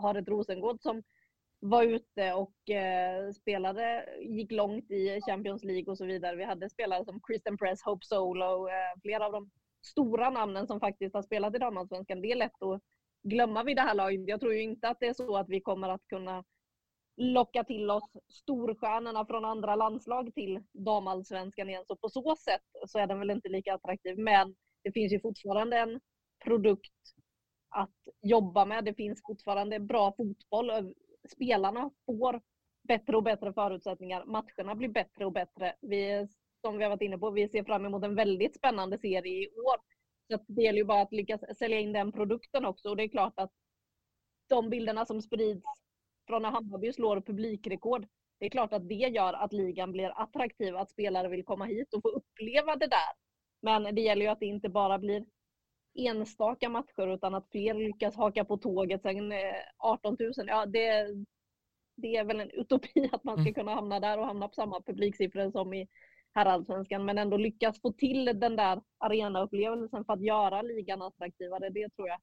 [0.01, 1.03] har ett Rosengård som
[1.59, 6.35] var ute och eh, spelade, gick långt i Champions League och så vidare.
[6.35, 8.67] Vi hade spelare som Christian Press, Hope Solo,
[9.01, 9.49] flera av de
[9.87, 12.21] stora namnen som faktiskt har spelat i damallsvenskan.
[12.21, 12.81] Det är lätt att
[13.23, 14.27] glömma vid det här laget.
[14.27, 16.43] Jag tror ju inte att det är så att vi kommer att kunna
[17.17, 21.83] locka till oss storstjärnorna från andra landslag till damallsvenskan igen.
[21.87, 24.17] Så på så sätt så är den väl inte lika attraktiv.
[24.17, 25.99] Men det finns ju fortfarande en
[26.43, 26.93] produkt
[27.69, 28.85] att jobba med.
[28.85, 30.93] Det finns fortfarande bra fotboll.
[31.29, 32.41] Spelarna får
[32.87, 34.25] bättre och bättre förutsättningar.
[34.25, 35.75] Matcherna blir bättre och bättre.
[35.81, 36.27] Vi,
[36.67, 39.49] som vi har varit inne på, vi ser fram emot en väldigt spännande serie i
[39.49, 39.77] år.
[40.31, 42.89] Så det gäller ju bara att lyckas sälja in den produkten också.
[42.89, 43.51] Och det är klart att
[44.49, 45.63] de bilderna som sprids
[46.27, 48.07] från när Hammarby slår publikrekord.
[48.39, 51.93] Det är klart att det gör att ligan blir attraktiv, att spelare vill komma hit
[51.93, 53.13] och få uppleva det där.
[53.61, 55.25] Men det gäller ju att det inte bara blir
[55.95, 59.01] enstaka matcher utan att fler lyckas haka på tåget.
[59.01, 61.07] Sen eh, 18 000, ja det,
[61.95, 63.53] det är väl en utopi att man ska Mm.
[63.53, 65.87] kunna hamna där och hamna på samma publiksiffror som i
[66.37, 67.05] herrallsvenskan.
[67.05, 71.69] Men ändå lyckas få till den där arenaupplevelsen för att göra ligan attraktivare.
[71.69, 72.19] Det tror jag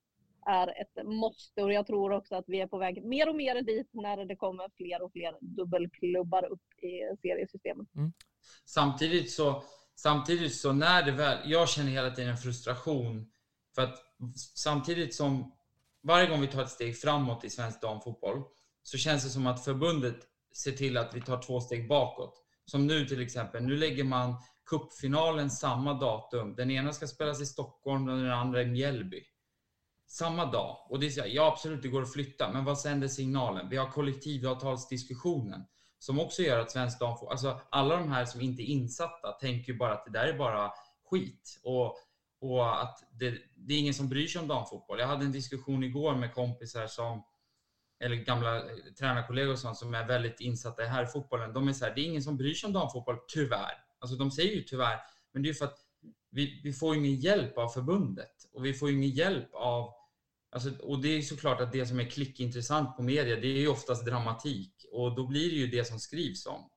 [0.47, 3.63] är ett måste och jag tror också att vi är på väg mer och mer
[3.63, 7.89] dit när det kommer fler och fler dubbelklubbar upp i seriesystemet.
[8.65, 9.63] Samtidigt så,
[9.95, 13.31] samtidigt så när det väl, jag känner hela tiden en frustration
[13.75, 13.99] för att
[14.55, 15.53] samtidigt som
[16.03, 18.43] varje gång vi tar ett steg framåt i svensk damfotboll
[18.83, 20.17] så känns det som att förbundet
[20.55, 22.44] ser till att vi tar två steg bakåt.
[22.67, 24.35] Som nu till exempel, nu lägger man
[24.67, 26.55] cupfinalen samma datum.
[26.55, 29.23] Den ena ska spelas i Stockholm och den andra i Mjällby.
[30.07, 30.87] Samma dag.
[30.91, 33.69] Och det är så här, ja absolut, det går att flytta, men vad sänder signalen?
[33.69, 35.65] Vi har kollektivavtalsdiskussionen
[35.99, 39.73] som också gör att svensk damfotboll, alltså alla de här som inte är insatta tänker
[39.73, 40.71] ju bara att det där är bara
[41.11, 41.97] skit och,
[42.41, 44.99] och att det, det är ingen som bryr sig om damfotboll.
[44.99, 47.23] Jag hade en diskussion igår med kompisar som,
[48.01, 48.65] eller gamla eh,
[48.99, 51.53] tränarkollegor och sånt, som är väldigt insatta i här fotbollen.
[51.53, 53.85] De är så här, det är ingen som bryr sig om damfotboll, tyvärr.
[53.99, 54.99] Alltså de säger ju tyvärr,
[55.33, 55.79] men det är ju för att
[56.31, 59.95] vi, vi får ju ingen hjälp av förbundet och vi får ju ingen hjälp av
[60.55, 63.69] Alltså, och det är såklart att det som är klickintressant på media, det är ju
[63.69, 66.71] oftast dramatik och då blir det ju det som skrivs om.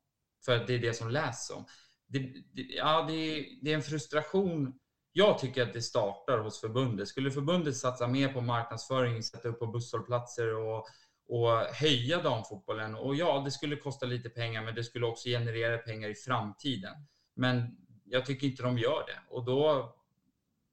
[0.45, 1.65] För att det är det som läses om.
[2.07, 2.19] Det,
[2.53, 4.73] det, ja, det, är, det är en frustration.
[5.11, 7.07] Jag tycker att det startar hos förbundet.
[7.07, 10.87] Skulle förbundet satsa mer på marknadsföring, sätta upp på busshållplatser och,
[11.27, 12.95] och höja damfotbollen.
[12.95, 16.93] Och ja, det skulle kosta lite pengar, men det skulle också generera pengar i framtiden.
[17.35, 19.93] Men jag tycker inte de gör det och då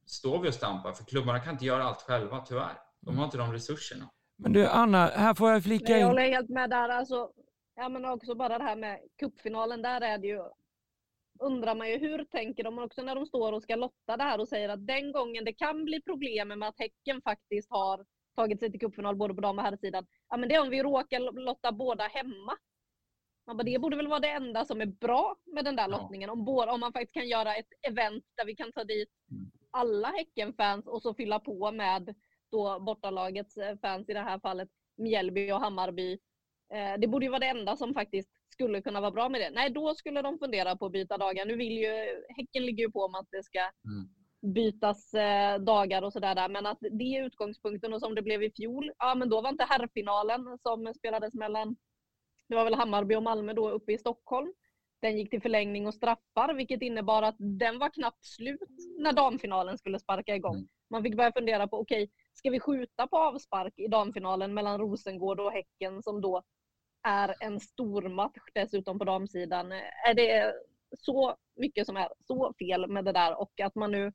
[0.06, 2.78] står vi och stampar för klubbarna kan inte göra allt själva, tyvärr.
[3.00, 4.10] De har inte de resurserna.
[4.36, 6.06] Men du Anna, här får jag flika Men jag in.
[6.06, 6.88] håller helt med där.
[6.88, 7.30] Alltså,
[7.76, 9.82] ja, men också bara det här med cupfinalen.
[9.82, 10.40] Där är det ju,
[11.40, 14.40] undrar man ju hur tänker de också när de står och ska lotta det här
[14.40, 18.04] och säger att den gången det kan bli problem med att Häcken faktiskt har
[18.36, 20.06] tagit sig till cupfinal både på dam och herrsidan.
[20.28, 22.56] Ja, men det är om vi råkar lotta båda hemma.
[23.46, 25.88] Man bara, det borde väl vara det enda som är bra med den där Ja.
[25.88, 26.30] lottningen.
[26.30, 29.50] Om, båda, om man faktiskt kan göra ett event där vi kan ta dit Mm.
[29.70, 32.14] alla Häcken-fans och så fylla på med
[32.50, 36.12] då bortalagets eh, fans, i det här fallet Mjällby och Hammarby.
[36.74, 39.50] Eh, det borde ju vara det enda som faktiskt skulle kunna vara bra med det.
[39.50, 41.46] Nej, då skulle de fundera på att byta dagar.
[41.46, 44.08] Nu vill ju, Häcken ligger ju på om att det ska Mm.
[44.44, 46.34] Bytas eh, dagar och sådär.
[46.34, 46.48] där.
[46.48, 49.50] Men att det är utgångspunkten och som det blev i fjol, ja men då var
[49.50, 51.76] inte herrfinalen som spelades mellan,
[52.48, 54.52] det var väl Hammarby och Malmö då uppe i Stockholm.
[55.02, 58.60] Den gick till förlängning och straffar, vilket innebar att den var knappt slut
[58.98, 60.56] när damfinalen skulle sparka igång.
[60.56, 60.68] Mm.
[60.90, 65.40] Man fick börja fundera på, okej, ska vi skjuta på avspark i damfinalen mellan Rosengård
[65.40, 66.42] och Häcken som då
[67.02, 69.72] är en stor match dessutom på damsidan.
[70.08, 70.54] Är det
[70.98, 74.12] så mycket som är så fel med det där och att man nu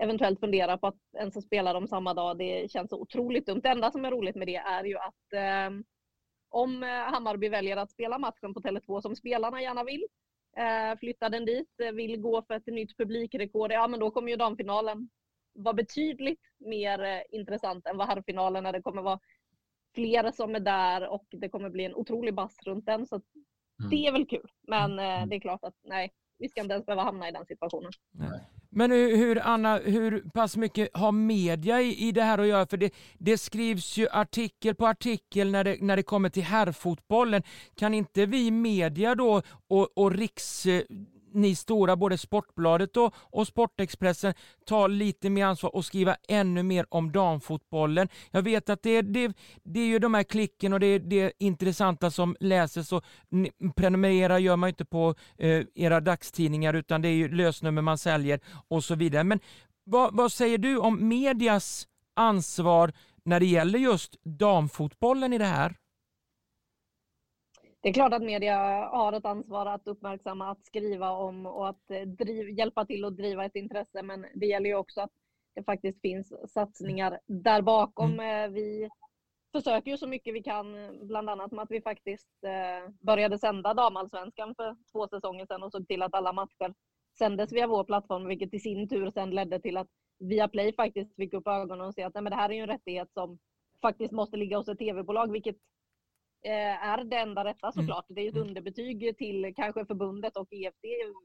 [0.00, 3.60] eventuellt funderar på att ens spela dem samma dag, det känns så otroligt dumt.
[3.62, 5.70] Det enda som är roligt med det är ju att eh,
[6.48, 10.06] om eh, Hammarby väljer att spela matchen på Tele2 som spelarna gärna vill,
[10.56, 14.30] eh, flytta den dit, eh, vill gå för ett nytt publikrekord, ja men då kommer
[14.30, 15.08] ju damfinalen
[15.54, 19.20] vara betydligt mer eh, intressant än vad herrfinalen när det kommer vara
[19.94, 23.06] fler som är där och det kommer bli en otrolig bass runt den.
[23.06, 23.90] Så mm.
[23.90, 24.50] det är väl kul.
[24.68, 25.28] Men mm.
[25.28, 27.92] det är klart att nej, vi ska inte ens behöva hamna i den situationen.
[28.10, 28.40] Nej.
[28.74, 32.66] Men hur, Anna, hur pass mycket har media i, i det här att göra?
[32.66, 37.42] För det, det skrivs ju artikel på artikel när det, när det kommer till herrfotbollen.
[37.76, 40.66] Kan inte vi media då och, och riks
[41.34, 44.34] ni stora, både Sportbladet och, och Sportexpressen,
[44.66, 48.08] ta lite mer ansvar och skriva ännu mer om damfotbollen.
[48.30, 52.10] Jag vet att det, det, det är ju de här klicken och det, det intressanta
[52.10, 53.04] som läses och
[53.76, 58.40] prenumerera gör man inte på eh, era dagstidningar utan det är ju lösnummer man säljer
[58.68, 59.24] och så vidare.
[59.24, 59.40] Men
[59.84, 62.92] vad, vad säger du om medias ansvar
[63.24, 65.76] när det gäller just damfotbollen i det här?
[67.82, 68.56] Det är klart att media
[68.92, 73.16] har ett ansvar att uppmärksamma, att skriva om och att eh, driv, hjälpa till att
[73.16, 74.02] driva ett intresse.
[74.02, 75.10] Men det gäller ju också att
[75.54, 78.12] det faktiskt finns satsningar där bakom.
[78.12, 78.44] Mm.
[78.44, 78.88] Eh, vi
[79.52, 83.74] försöker ju så mycket vi kan, bland annat med att vi faktiskt eh, började sända
[83.74, 86.74] damallsvenskan för två säsonger sedan och såg till att alla matcher
[87.18, 91.34] sändes via vår plattform, vilket i sin tur sedan ledde till att Viaplay faktiskt fick
[91.34, 93.38] upp ögonen och se att nej, men det här är ju en rättighet som
[93.80, 95.56] faktiskt måste ligga hos ett tv-bolag, vilket
[96.48, 97.72] är det enda rätta mm.
[97.72, 98.04] såklart.
[98.08, 98.48] Det är ett mm.
[98.48, 100.84] underbetyg till kanske förbundet och EFD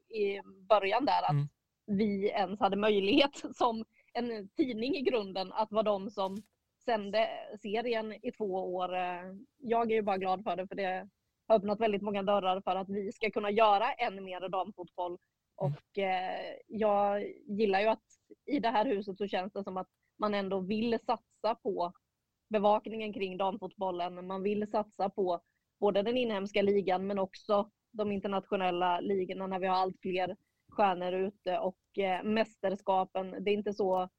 [0.10, 1.48] i början där att mm.
[1.86, 6.38] vi ens hade möjlighet som en tidning i grunden att vara de som
[6.86, 7.30] sände
[7.62, 8.96] serien i två år.
[8.96, 11.08] Eh, jag är ju bara glad för det för det
[11.48, 15.18] har öppnat väldigt många dörrar för att vi ska kunna göra än mer damfotboll.
[15.56, 18.04] Och eh, jag gillar ju att
[18.46, 19.88] i det här huset så känns det som att
[20.20, 21.94] man ändå vill satsa på
[22.50, 24.28] bevakningen kring damfotbollen.
[24.28, 25.42] Man vill satsa på
[25.80, 30.36] både den inhemska ligan men också de internationella ligorna när vi har allt fler
[30.72, 33.44] stjärnor ute och eh, mästerskapen.
[33.44, 34.10] Det är inte så,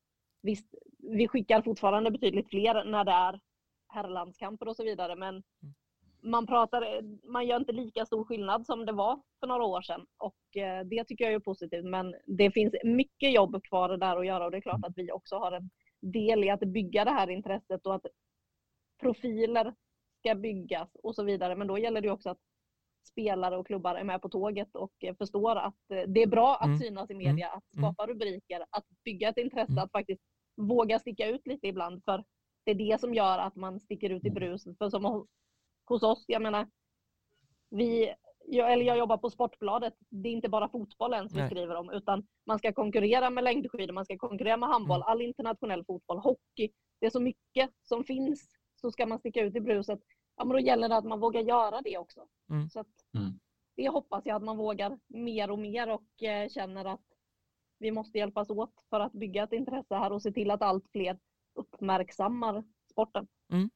[0.42, 3.40] visst, vi skickar fortfarande betydligt fler när det är
[3.88, 5.74] herrlandskamper och så vidare, men mm.
[6.22, 7.02] man, pratar,
[7.32, 10.84] man gör inte lika stor skillnad som det var för några år sedan och eh,
[10.84, 11.84] det tycker jag är positivt.
[11.84, 15.12] Men det finns mycket jobb kvar där att göra och det är klart att vi
[15.12, 15.70] också har en
[16.00, 18.06] del i att bygga det här intresset och att
[19.00, 19.74] profiler
[20.18, 21.56] ska byggas och så vidare.
[21.56, 22.38] Men då gäller det också att
[23.10, 26.56] spelare och klubbar är med på tåget och eh, förstår att eh, det är bra
[26.56, 26.78] att mm.
[26.78, 27.26] synas i mm.
[27.26, 27.82] media, att mm.
[27.82, 29.84] skapa rubriker, att bygga ett intresse, mm.
[29.84, 30.22] att faktiskt
[30.56, 32.04] våga sticka ut lite ibland.
[32.04, 32.24] För
[32.64, 34.78] det är det som gör att man sticker ut i bruset.
[34.78, 35.26] För som
[35.84, 36.70] hos oss, jag menar,
[37.70, 38.14] vi,
[38.50, 39.94] jag, eller jag jobbar på Sportbladet.
[40.08, 43.92] Det är inte bara fotboll ens vi skriver om, utan man ska konkurrera med längdskidor,
[43.92, 45.08] man ska konkurrera med handboll, mm.
[45.08, 46.70] all internationell fotboll, hockey.
[47.00, 50.00] Det är så mycket som finns så ska man sticka ut i bruset,
[50.36, 52.26] ja men då gäller det att man vågar göra det också.
[52.50, 52.68] Mm.
[52.68, 53.38] Så att, mm.
[53.76, 57.04] Det hoppas jag att man vågar mer och mer och eh, känner att
[57.78, 60.88] vi måste hjälpas åt för att bygga ett intresse här och se till att allt
[60.92, 61.18] fler
[61.54, 63.26] uppmärksammar sporten.
[63.52, 63.70] Mm.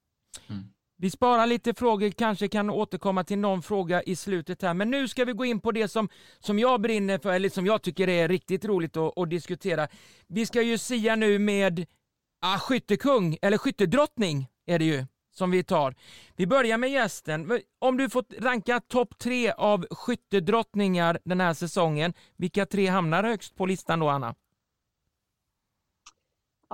[1.03, 4.75] Vi sparar lite frågor, kanske kan återkomma till någon fråga i slutet här.
[4.75, 7.67] Men nu ska vi gå in på det som, som jag brinner för, eller som
[7.67, 9.89] jag tycker är riktigt roligt att, att diskutera.
[10.27, 11.87] Vi ska ju sia nu med
[12.41, 15.95] ah, skyttekung, eller skyttedrottning är det ju som vi tar.
[16.37, 17.61] Vi börjar med gästen.
[17.79, 23.57] Om du fått ranka topp tre av skyttedrottningar den här säsongen, vilka tre hamnar högst
[23.57, 24.35] på listan då, Anna?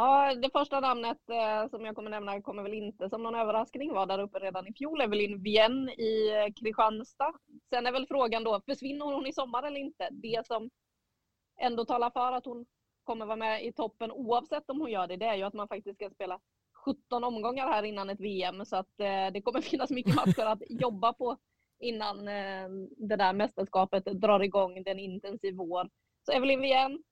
[0.01, 3.92] Ja, det första namnet eh, som jag kommer nämna kommer väl inte som någon överraskning,
[3.92, 7.32] var där uppe redan i fjol, Evelyn Wien i eh, Kristianstad.
[7.70, 10.09] Sen är väl frågan då, försvinner hon i sommar eller inte?
[10.11, 10.70] Det som
[11.61, 12.66] ändå talar för att hon
[13.05, 15.68] kommer vara med i toppen oavsett om hon gör det, det är ju att man
[15.68, 16.40] faktiskt ska spela
[16.84, 20.62] 17 omgångar här innan ett VM så att eh, det kommer finnas mycket matcher att
[20.68, 21.36] jobba på
[21.80, 22.24] innan
[22.96, 24.82] det där mästerskapet drar igång.
[24.82, 25.88] den intensiv vår.
[26.26, 27.03] Så Evelyn Wien.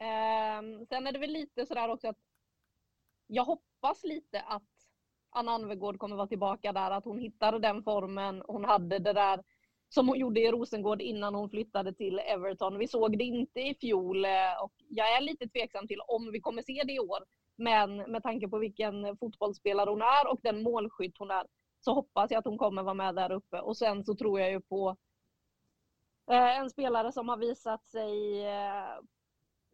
[0.00, 2.18] Eh, sen är det väl lite sådär också att
[3.32, 4.62] jag hoppas lite att
[5.30, 8.42] Anna Anvegård kommer vara tillbaka där, att hon hittade den formen.
[8.46, 9.42] Hon hade det där
[9.88, 12.78] som hon gjorde i Rosengård innan hon flyttade till Everton.
[12.78, 16.40] Vi såg det inte i fjol eh, och jag är lite tveksam till om vi
[16.40, 17.24] kommer se det i år.
[17.56, 21.46] Men med tanke på vilken fotbollsspelare hon är och den målskytt hon är
[21.80, 23.60] så hoppas jag att hon kommer vara med där uppe.
[23.60, 24.96] Och sen så tror jag ju på
[26.30, 28.98] eh, en spelare som har visat sig eh,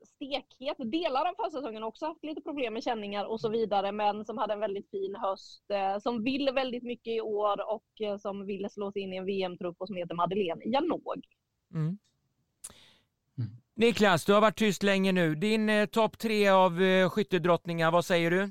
[0.04, 0.76] stekhet.
[0.78, 4.52] Delar av försäsongen också haft lite problem med känningar och så vidare, men som hade
[4.52, 5.70] en väldigt fin höst.
[5.70, 9.26] Eh, som vill väldigt mycket i år och som vill slå sig in i en
[9.26, 11.24] VM-trupp och som heter Madeleine Janog.
[11.74, 11.98] Mm.
[13.78, 15.34] Niklas, du har varit tyst länge nu.
[15.34, 18.50] Din eh, topp tre av eh, skyttedrottningar, vad säger du?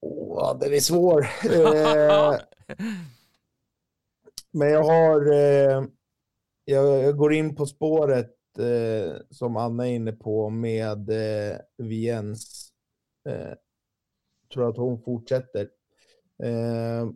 [0.00, 1.20] Oh, den är svår.
[1.44, 2.40] eh,
[4.50, 5.32] men jag har...
[5.32, 5.84] Eh,
[6.68, 12.72] jag, går in på spåret eh, som Anna är inne på med eh, Viens.
[13.28, 13.54] Eh,
[14.54, 15.70] tror att hon fortsätter.
[16.42, 17.10] Eh,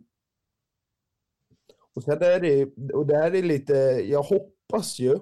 [1.93, 3.73] och sen är det, och det här är lite,
[4.09, 5.19] jag hoppas ju,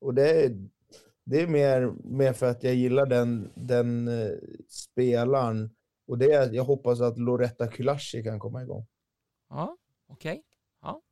[0.00, 0.68] och det är,
[1.24, 4.36] det är mer, mer för att jag gillar den, den eh,
[4.68, 5.70] spelaren,
[6.06, 8.86] och det är, jag hoppas att Loretta Kulashi kan komma igång.
[9.48, 10.42] Ja, okej.
[10.82, 11.02] Ja.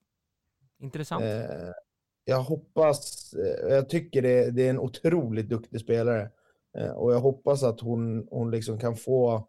[0.79, 1.25] Intressant.
[2.29, 6.31] Jag hoppas, eh, jag tycker det, det är en otroligt duktig spelare.
[6.79, 9.49] Eh, och jag hoppas att hon, hon liksom kan få,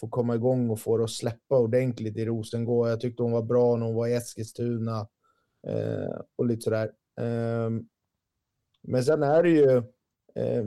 [0.00, 2.88] få komma igång och få det att släppa ordentligt i Rosengård.
[2.88, 5.08] Jag tyckte hon var bra när hon var i Eskilstuna
[5.66, 6.92] eh, och lite sådär.
[7.20, 7.70] Eh,
[8.82, 9.76] men sen är det ju
[10.34, 10.64] eh,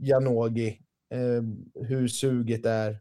[0.00, 0.78] Janogy,
[1.10, 1.42] eh,
[1.74, 3.00] hur suget är.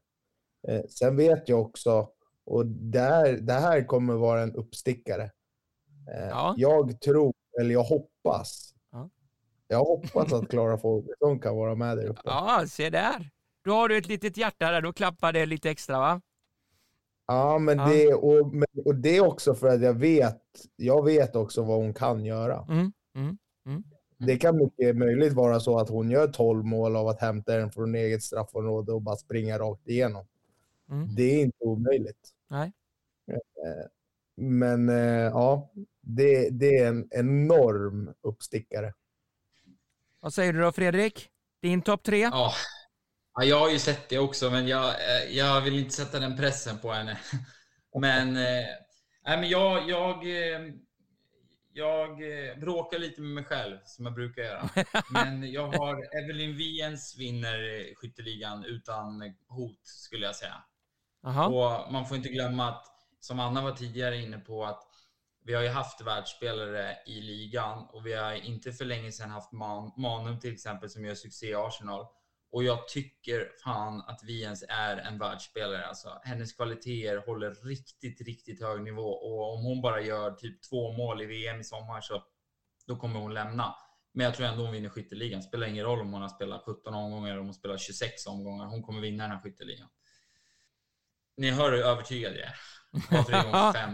[0.68, 2.10] Eh, sen vet jag också,
[2.46, 5.32] och där, det här kommer vara en uppstickare.
[6.08, 6.54] Eh, Ja.
[6.58, 9.10] Jag tror, eller jag hoppas, Ja.
[9.68, 12.22] jag hoppas att Klara Folkesson kan vara med där uppe.
[12.26, 13.30] Ja, se där.
[13.64, 16.22] Då har du ett litet hjärta där, då klappar det lite extra va?
[17.28, 17.88] Ja, men Ja.
[17.90, 18.52] Det, och,
[18.86, 20.42] och det är också för att jag vet,
[20.76, 22.66] jag vet också vad hon kan göra.
[22.70, 23.38] Mm, mm.
[24.18, 27.72] Det kan mycket möjligt vara så att hon gör 12 mål av att hämta den
[27.72, 30.26] från eget straffområde och bara springa rakt igenom.
[30.92, 31.16] Mm.
[31.16, 32.30] Det är inte omöjligt.
[32.48, 32.72] Nej.
[34.40, 34.96] Men eh,
[35.34, 35.72] ja,
[36.02, 38.94] det, det är en enorm uppstickare.
[40.20, 41.30] Vad säger du då Fredrik?
[41.62, 42.20] Din topp tre?
[42.20, 42.54] Ja.
[43.34, 46.38] ja, jag har ju sett det också, men jag, eh, jag vill inte sätta den
[46.38, 47.20] pressen på henne.
[48.00, 48.66] Men, eh,
[49.26, 50.24] nej, men jag, jag,
[51.74, 52.18] jag
[52.60, 54.70] bråkar lite med mig själv, som jag brukar göra.
[55.12, 60.64] Men jag har Evelyn Wiens vinner skytteligan utan hot, skulle jag säga.
[61.24, 61.48] Jaha.
[61.48, 62.86] Och man får inte glömma att,
[63.20, 64.84] som Anna var tidigare inne på, att
[65.46, 69.52] vi har ju haft världsspelare i ligan och vi har inte för länge sedan haft
[69.52, 72.06] Man Manum till exempel som gör succé i Arsenal.
[72.52, 75.86] Och jag tycker fan att vi ens är en världsspelare.
[75.86, 80.92] Alltså, hennes kvaliteter håller riktigt, riktigt hög nivå och om hon bara gör typ två
[80.92, 82.24] mål i VM i sommar så
[82.88, 83.76] då kommer hon lämna.
[84.12, 85.44] Men jag tror ändå hon vinner skytteligan.
[85.44, 88.66] Spelar ingen roll om hon har spelat 17 omgångar eller om hon spelar 26 omgångar.
[88.66, 89.90] Hon kommer vinna den här skytteligan.
[91.38, 92.56] Ni hör hur övertygad jag är.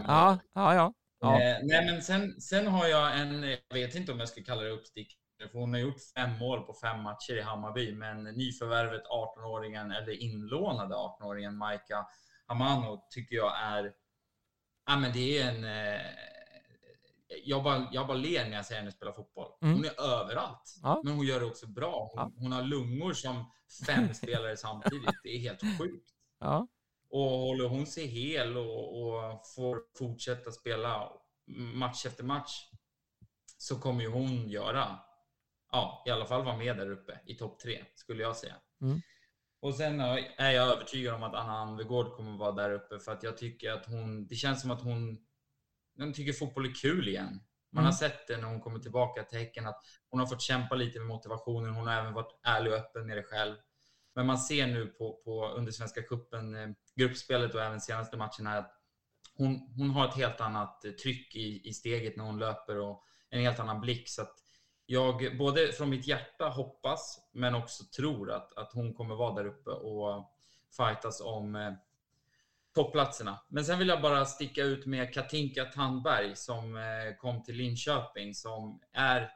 [0.08, 0.94] Ja, ja, ja.
[1.20, 1.42] ja.
[1.42, 4.62] Eh, nej, men sen, sen har jag en, jag vet inte om jag ska kalla
[4.62, 9.04] det uppstick, för hon har gjort fem mål på fem matcher i Hammarby, men nyförvärvet
[9.04, 12.06] 18-åringen, eller inlånade 18-åringen Maika
[12.48, 13.92] Hamano tycker jag är,
[14.86, 16.02] ja men det är en, eh,
[17.44, 19.52] jag bara, jag bara ler när jag ser henne spela fotboll.
[19.62, 19.76] Mm.
[19.76, 21.02] Hon är överallt, Ja.
[21.04, 22.10] men hon gör det också bra.
[22.14, 23.52] Hon, hon har lungor som
[23.88, 25.16] fem spelare samtidigt.
[25.24, 26.10] Det är helt sjukt.
[26.40, 26.68] ja.
[27.16, 31.12] Och håller hon sig hel och, och får fortsätta spela
[31.74, 32.70] match efter match
[33.58, 35.00] så kommer ju hon göra,
[35.72, 38.56] ja, i alla fall vara med där uppe i topp tre, skulle jag säga.
[38.82, 39.02] Mm.
[39.62, 40.00] Och sen
[40.38, 43.72] är jag övertygad om att Anna Anvegård kommer vara där uppe för att jag tycker
[43.72, 45.18] att hon, det känns som att hon,
[45.98, 47.42] hon tycker fotboll är kul igen.
[47.72, 47.86] Man Mm.
[47.86, 51.00] har sett det när hon kommer tillbaka till Häcken att hon har fått kämpa lite
[51.00, 51.74] med motivationen.
[51.76, 53.56] Hon har även varit ärlig och öppen med det själv.
[54.16, 58.48] Men man ser nu på, på under Svenska cupen, eh, gruppspelet och även senaste matchen
[58.48, 58.72] här att
[59.38, 63.04] hon, hon har ett helt annat eh, tryck i, i steget när hon löper och
[63.30, 64.10] en helt annan blick.
[64.10, 64.36] Så att
[64.86, 69.46] jag både från mitt hjärta hoppas, men också tror att, att hon kommer vara där
[69.46, 70.32] uppe och
[70.78, 71.74] fightas om eh,
[72.76, 73.40] topplatserna.
[73.50, 78.34] Men sen vill jag bara sticka ut med Katinka Tandberg som eh, kom till Linköping
[78.34, 79.32] som är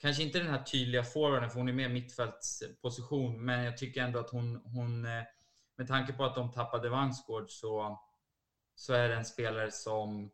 [0.00, 4.18] kanske inte den här tydliga forwarden, för hon är mer mittfältsposition, men jag tycker ändå
[4.18, 5.22] att hon, hon eh,
[5.76, 8.00] med tanke på att de tappade Vangsgård så,
[8.74, 10.30] så är det en spelare som,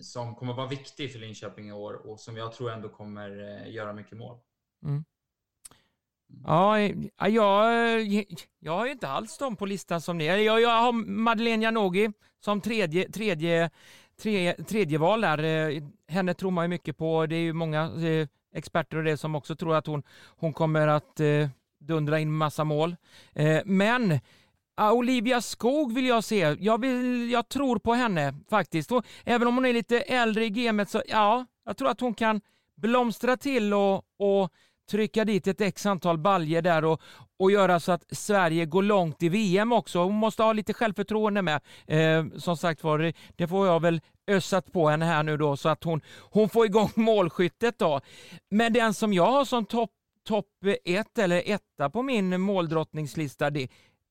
[0.00, 3.72] som kommer vara viktig för Linköping i år och som jag tror ändå kommer eh,
[3.72, 4.38] göra mycket mål.
[6.44, 6.96] Ja, eh,
[7.28, 8.26] jag,
[8.58, 10.26] jag har ju inte alls dem på listan som ni.
[10.26, 12.10] Jag, jag har Madeleine Janogy
[12.40, 13.70] som tredje, tredje,
[14.16, 15.82] tredje, tredje val där.
[16.08, 17.26] Henne tror man ju mycket på.
[17.26, 17.90] Det är ju många
[18.54, 20.02] experter och det som också tror att hon,
[20.36, 21.48] hon kommer att eh,
[21.78, 22.96] dundra in massa mål.
[23.32, 24.20] Eh, Men
[24.74, 26.56] ah, Olivia Skog vill jag se.
[26.60, 28.92] Jag, vill, jag tror på henne faktiskt.
[28.92, 32.14] Och även om hon är lite äldre i gamet så ja, jag tror att hon
[32.14, 32.40] kan
[32.76, 34.52] blomstra till och, och
[34.90, 37.00] trycka dit ett x antal baljer där och,
[37.38, 39.98] och göra så att Sverige går långt i VM också.
[39.98, 41.60] Hon måste ha lite självförtroende med.
[41.86, 45.68] Eh, som sagt var, det, får jag väl ösat på henne här nu då så
[45.68, 48.00] att hon, hon får igång målskyttet då.
[48.50, 49.90] Men den som jag har som topp
[50.28, 50.46] top
[50.84, 53.68] ett eller etta på min måldrottningslista det,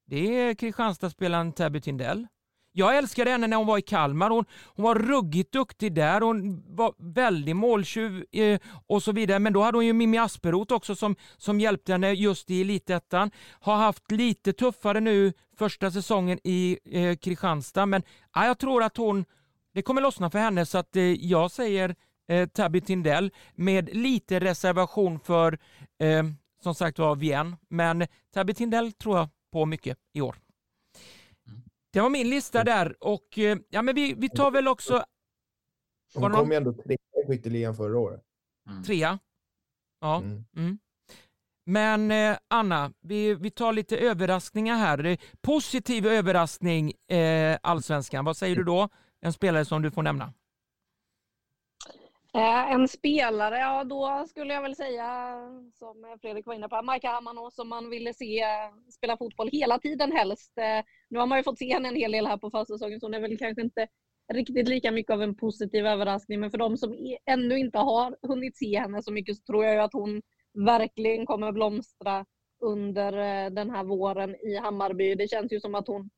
[0.07, 2.27] det är Kristianstadsspelaren Täby Tindell.
[2.71, 4.29] Jag älskade henne när hon var i Kalmar.
[4.29, 6.21] Hon, hon var ruggigt duktig där.
[6.21, 9.39] Hon var väldigt måltjuv eh, och så vidare.
[9.39, 13.31] Men då hade hon ju Mimmi Asperoth också som, som hjälpte henne just i Elitettan.
[13.59, 17.85] Har haft lite tuffare nu första säsongen i eh, Kristianstad.
[17.85, 18.03] Men
[18.35, 19.25] ja, jag tror att hon,
[19.73, 21.95] det kommer lossna för henne så att eh, jag säger
[22.27, 25.59] eh, Tabby Tindell med lite reservation för
[25.99, 26.23] eh,
[26.63, 27.57] som sagt var Vienne.
[27.69, 30.35] Men Tabby Tindell tror jag på mycket i år.
[31.93, 35.03] Det var min lista där och eh, ja, men vi, vi tar väl också...
[36.15, 38.21] Hon kom ju ändå trea i skytteligan förra året.
[38.69, 38.83] Mm.
[38.83, 39.19] Trea?
[40.01, 40.17] Ja.
[40.17, 40.45] Mm.
[40.55, 40.79] Mm.
[41.65, 45.17] Men eh, Anna, vi, vi tar lite överraskningar här.
[45.41, 48.25] Positiv överraskning, eh, allsvenskan.
[48.25, 48.89] Vad säger du då?
[49.21, 50.33] En spelare som du får nämna.
[52.39, 55.37] Eh, en spelare, ja då skulle jag väl säga
[55.73, 58.43] som Fredrik var inne på, Maika Hamano som man ville se
[58.89, 60.57] spela fotboll hela tiden helst.
[60.57, 63.05] Eh, nu har man ju fått se henne en hel del här på försäsongen så
[63.05, 63.87] hon är väl kanske inte
[64.33, 66.39] riktigt lika mycket av en positiv överraskning.
[66.39, 69.73] Men för de som ännu inte har hunnit se henne så mycket så tror jag
[69.73, 70.21] ju att hon
[70.65, 72.25] verkligen kommer blomstra
[72.61, 75.15] under eh, den här våren i Hammarby.
[75.15, 76.09] Det känns ju som att hon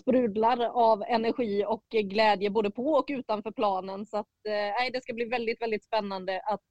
[0.00, 4.06] sprudlar av energi och glädje både på och utanför planen.
[4.06, 6.62] Så att, eh, det ska bli väldigt, väldigt spännande att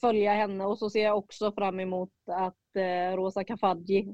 [0.00, 4.08] följa henne och så ser jag också fram emot att eh, Rosa Kafaji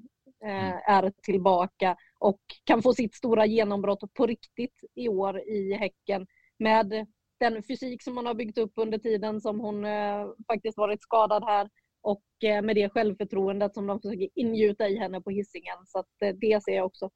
[0.45, 0.79] eh, mm.
[0.87, 6.27] är tillbaka och kan få sitt stora genombrott på riktigt i år i Häcken
[6.59, 7.07] med
[7.41, 11.45] den fysik som hon har byggt upp under tiden som hon eh, faktiskt varit skadad
[11.45, 11.69] här
[12.03, 15.77] och eh, med det självförtroendet som de försöker ingjuta i henne på hissingen.
[15.87, 17.11] Så att, eh, det ser jag också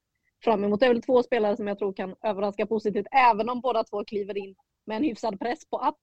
[0.45, 0.81] fram emot.
[0.81, 4.05] Det är väl två spelare som jag tror kan överraska positivt, även om båda två
[4.05, 4.55] kliver in
[4.87, 5.99] med en hyfsad press på att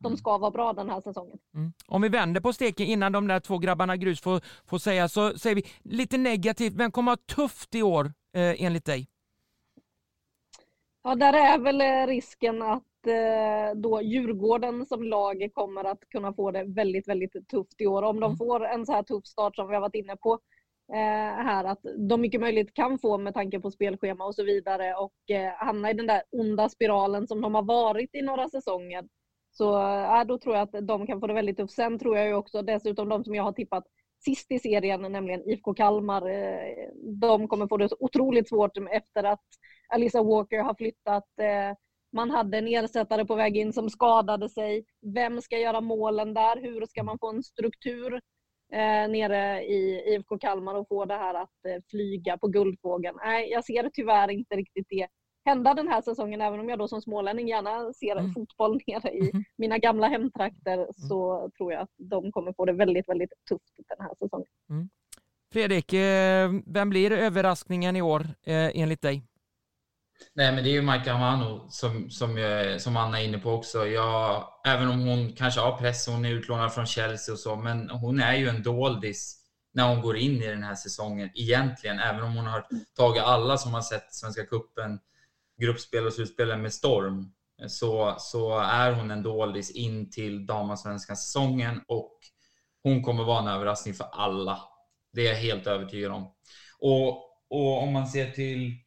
[0.00, 0.16] de mm.
[0.16, 1.38] ska vara bra den här säsongen.
[1.54, 1.72] Mm.
[1.86, 5.38] Om vi vänder på steken innan de där två grabbarna grus får, får säga, så
[5.38, 6.74] säger vi lite negativt.
[6.74, 8.04] Vem kommer ha tufft i år
[8.36, 9.08] eh, enligt dig?
[11.02, 16.32] Ja, där är väl eh, risken att eh, då Djurgården som lag kommer att kunna
[16.32, 18.02] få det väldigt, väldigt tufft i år.
[18.02, 18.36] Om de mm.
[18.36, 20.38] får en så här tuff start som vi har varit inne på
[20.92, 24.94] Eh, här att de mycket möjligt kan få med tanke på spelschema och så vidare
[24.94, 29.04] och eh, hamna i den där onda spiralen som de har varit i några säsonger.
[29.50, 31.74] Så eh, då tror jag att de kan få det väldigt tufft.
[31.74, 33.84] Sen tror jag ju också dessutom de som jag har tippat
[34.24, 36.88] sist i serien, nämligen IFK Kalmar, eh,
[37.20, 39.44] de kommer få det otroligt svårt efter att
[39.88, 41.38] Alissa Walker har flyttat.
[41.40, 41.76] Eh,
[42.12, 44.84] man hade en ersättare på väg in som skadade sig.
[45.14, 46.62] Vem ska göra målen där?
[46.62, 48.20] Hur ska man få en struktur
[48.74, 53.18] eh, nere i IFK Kalmar och få det här att eh, flyga på Guldfågeln.
[53.24, 55.08] Nej, jag ser tyvärr inte riktigt det
[55.44, 58.32] hända den här säsongen, även om jag då som smålänning gärna ser mm.
[58.32, 59.44] fotboll nere i mm.
[59.56, 60.92] mina gamla hemtrakter, mm.
[60.92, 64.48] så tror jag att de kommer få det väldigt, väldigt tufft den här säsongen.
[64.70, 64.88] Mm.
[65.52, 69.22] Fredrik, eh, vem blir överraskningen i år eh, enligt dig?
[70.34, 73.50] Nej, men det är ju Mike Amano som, som, eh, som Anna är inne på
[73.50, 73.86] också.
[73.86, 77.90] Jag, även om hon kanske har press, hon är utlånad från Chelsea och så, men
[77.90, 79.40] hon är ju en doldis
[79.72, 81.98] när hon går in i den här säsongen egentligen.
[81.98, 84.98] Även om hon har tagit alla som har sett Svenska Cupen,
[85.60, 87.32] gruppspel och slutspelen med storm,
[87.68, 92.18] så, så är hon en doldis in till damallsvenska säsongen och
[92.82, 94.60] hon kommer vara en överraskning för alla.
[95.12, 96.34] Det är jag helt övertygad om.
[96.78, 97.08] Och,
[97.50, 98.83] och om man ser till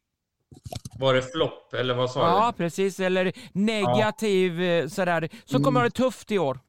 [0.99, 2.25] var det flopp eller vad sa du?
[2.25, 2.99] Ja, precis.
[2.99, 4.89] Eller negativ ja.
[4.89, 5.29] sådär.
[5.45, 5.83] Så kommer mm.
[5.83, 6.59] det tufft i år.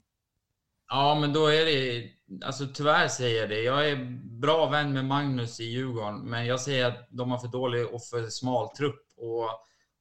[0.89, 2.11] Ja, men då är det...
[2.45, 3.63] Alltså tyvärr säger jag det.
[3.63, 3.97] Jag är
[4.41, 8.05] bra vän med Magnus i Djurgården, men jag säger att de har för dålig och
[8.05, 9.05] för smal trupp.
[9.17, 9.49] Och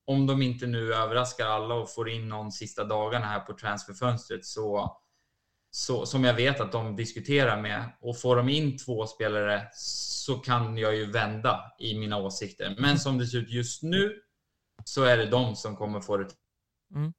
[0.07, 4.45] om de inte nu överraskar alla och får in någon sista dagarna här på transferfönstret
[4.45, 4.97] så,
[5.71, 10.35] så som jag vet att de diskuterar med och får de in två spelare så
[10.35, 12.75] kan jag ju vända i mina åsikter.
[12.79, 14.21] Men som det ser ut just nu
[14.85, 16.29] så är det de som kommer få det
[16.95, 17.13] mm.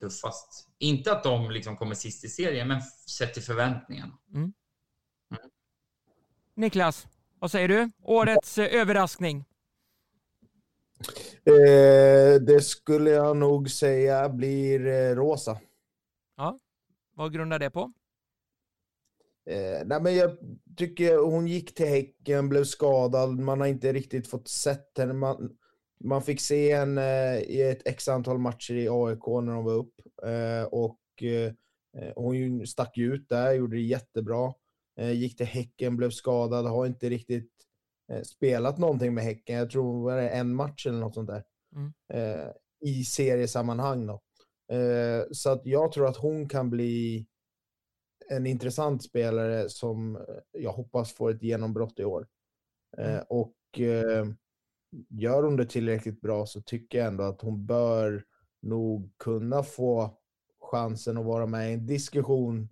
[0.00, 0.68] tuffast.
[0.78, 2.82] Inte att de liksom kommer sist i serien, men
[3.18, 4.18] sett till förväntningarna.
[4.34, 4.52] Mm.
[5.30, 5.50] Mm.
[6.54, 7.06] Niklas,
[7.38, 7.90] vad säger du?
[8.02, 9.44] Årets eh, överraskning?
[11.44, 15.60] Eh, det skulle jag nog säga blir eh, Rosa.
[16.40, 16.60] Ja,
[17.14, 17.92] vad grundar det på?
[19.50, 20.38] Eh, nej men jag
[20.76, 25.12] tycker hon gick till Häcken, blev skadad, man har inte riktigt fått sett henne.
[25.12, 25.56] Man,
[26.04, 29.72] man fick se henne eh, i ett x antal matcher i AIK när hon var
[29.72, 29.94] upp.
[30.22, 31.52] Eh, och eh,
[32.14, 34.54] hon stack ut där, gjorde det jättebra.
[34.98, 37.52] Eh, gick till Häcken, blev skadad, har inte riktigt
[38.12, 39.56] eh, spelat någonting med Häcken.
[39.56, 41.44] Jag tror det var en match eller något sånt där.
[41.74, 41.92] Mm.
[42.80, 44.22] I seriesammanhang då.
[45.30, 47.26] Så att jag tror att hon kan bli
[48.28, 52.28] en intressant spelare som jag hoppas får ett genombrott i år.
[52.98, 53.24] Mm.
[53.28, 53.54] och
[55.08, 58.24] gör hon det tillräckligt bra så tycker jag ändå att hon bör
[58.62, 60.18] nog kunna få
[60.60, 62.68] chansen att vara med i en diskussion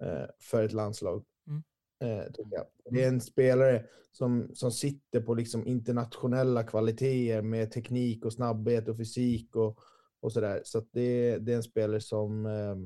[0.00, 1.24] eh, för ett landslag.
[1.46, 1.62] Mm.
[2.00, 2.64] Eh, jag.
[2.90, 8.88] Det är en spelare som, som sitter på liksom internationella kvaliteter med teknik och snabbhet
[8.88, 9.78] och fysik och,
[10.20, 10.62] och sådär.
[10.64, 12.76] Så att det, det är en spelare som, eh,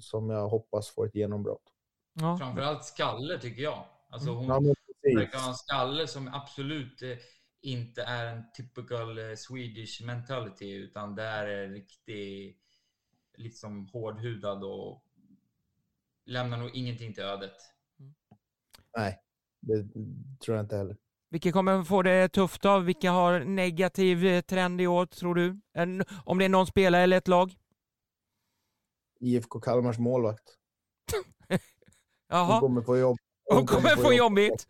[0.00, 1.72] som jag hoppas får ett genombrott.
[2.12, 2.38] Ja.
[2.38, 3.84] Framförallt skalle tycker jag.
[4.08, 4.74] Alltså hon Ja,
[5.16, 7.16] verkar ha en skalle som absolut eh,
[7.60, 12.58] inte är en typical eh, Swedish mentality utan det är riktigt
[13.36, 15.04] liksom hårdhudad och
[16.26, 17.56] lämnar nog ingenting till ödet.
[18.96, 19.18] Nej,
[19.60, 19.92] det
[20.44, 20.96] tror jag inte heller.
[21.32, 22.84] Vilka kommer få det tufft av?
[22.84, 25.60] Vilka har negativ eh, trend i år, tror du?
[25.74, 27.52] En- Om det är någon spelare eller ett lag?
[29.20, 30.42] IFK Kalmars målvakt.
[31.48, 31.58] Hon
[32.28, 33.16] Jaha, kommer få jobb.
[33.50, 34.66] hon kommer få jobbigt.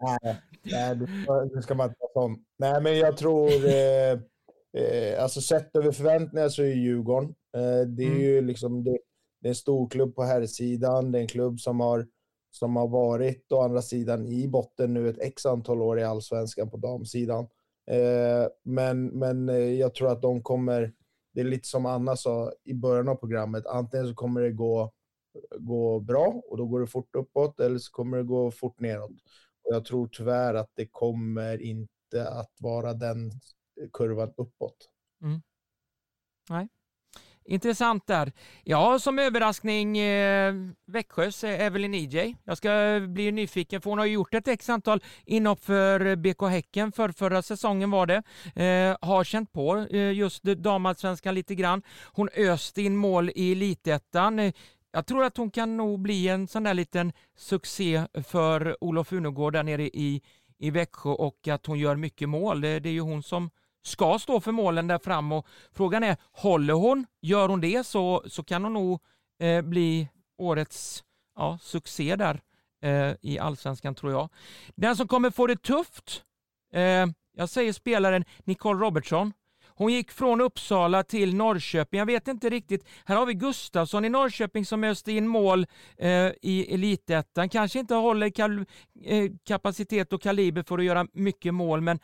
[0.00, 2.44] Nej, nej det, ska, man inte vara sån.
[2.58, 3.50] Nej, men jag tror...
[3.66, 4.12] Eh,
[4.82, 7.28] eh, alltså sett över förväntningar så är Djurgården.
[7.56, 8.20] Eh, det är Mm.
[8.20, 8.84] ju liksom...
[8.84, 8.98] Det,
[9.40, 11.12] det är en stor klubb på herrsidan.
[11.12, 12.06] Det är en klubb som har,
[12.58, 16.70] som har varit å andra sidan i botten nu ett x antal år i allsvenskan
[16.70, 17.46] på damsidan.
[17.90, 20.92] Eh, men, men eh, jag tror att de kommer...
[21.32, 23.66] Det är lite som Anna sa i början av programmet.
[23.66, 24.92] Antingen så kommer det gå,
[25.58, 29.10] gå bra och då går det fort uppåt eller så kommer det gå fort neråt.
[29.64, 33.30] Och jag tror tyvärr att det kommer inte att vara den
[33.92, 34.76] kurvan uppåt.
[35.22, 35.40] Mm.
[37.50, 38.32] Intressant där.
[38.64, 40.54] Ja, som överraskning eh,
[40.86, 42.36] Växjös eh, Evelyn EJ.
[42.44, 46.06] Jag ska eh, bli nyfiken för hon har ju gjort ett x antal inhopp för
[46.06, 48.22] eh, BK Häcken för förra säsongen var det.
[48.64, 51.82] Eh, har känt på eh, just damallsvenskan lite grann.
[52.12, 54.52] Hon öste in mål i elitettan.
[54.92, 59.52] Jag tror att hon kan nog bli en sån där liten succé för Olof Unegård
[59.52, 60.22] där nere i,
[60.58, 62.60] i Växjö och att hon gör mycket mål.
[62.60, 63.50] Det, det är ju hon som
[63.88, 67.06] ska stå för målen där fram och frågan är, håller hon?
[67.22, 69.00] Gör hon det så, så kan hon nog
[69.40, 70.08] eh, bli
[70.38, 71.04] årets
[71.36, 72.40] ja, succé där
[72.82, 74.28] eh, i allsvenskan tror jag.
[74.74, 76.22] Den som kommer få det tufft,
[76.72, 79.32] eh, jag säger spelaren Nicole Robertson.
[79.78, 81.98] Hon gick från Uppsala till Norrköping.
[81.98, 82.84] Jag vet inte riktigt.
[83.04, 85.66] Här har vi Gustafsson i Norrköping som öste in mål
[85.96, 87.48] eh, i elitettan.
[87.48, 88.66] Kanske inte håller kal-
[89.04, 91.98] eh, kapacitet och kaliber för att göra mycket mål, men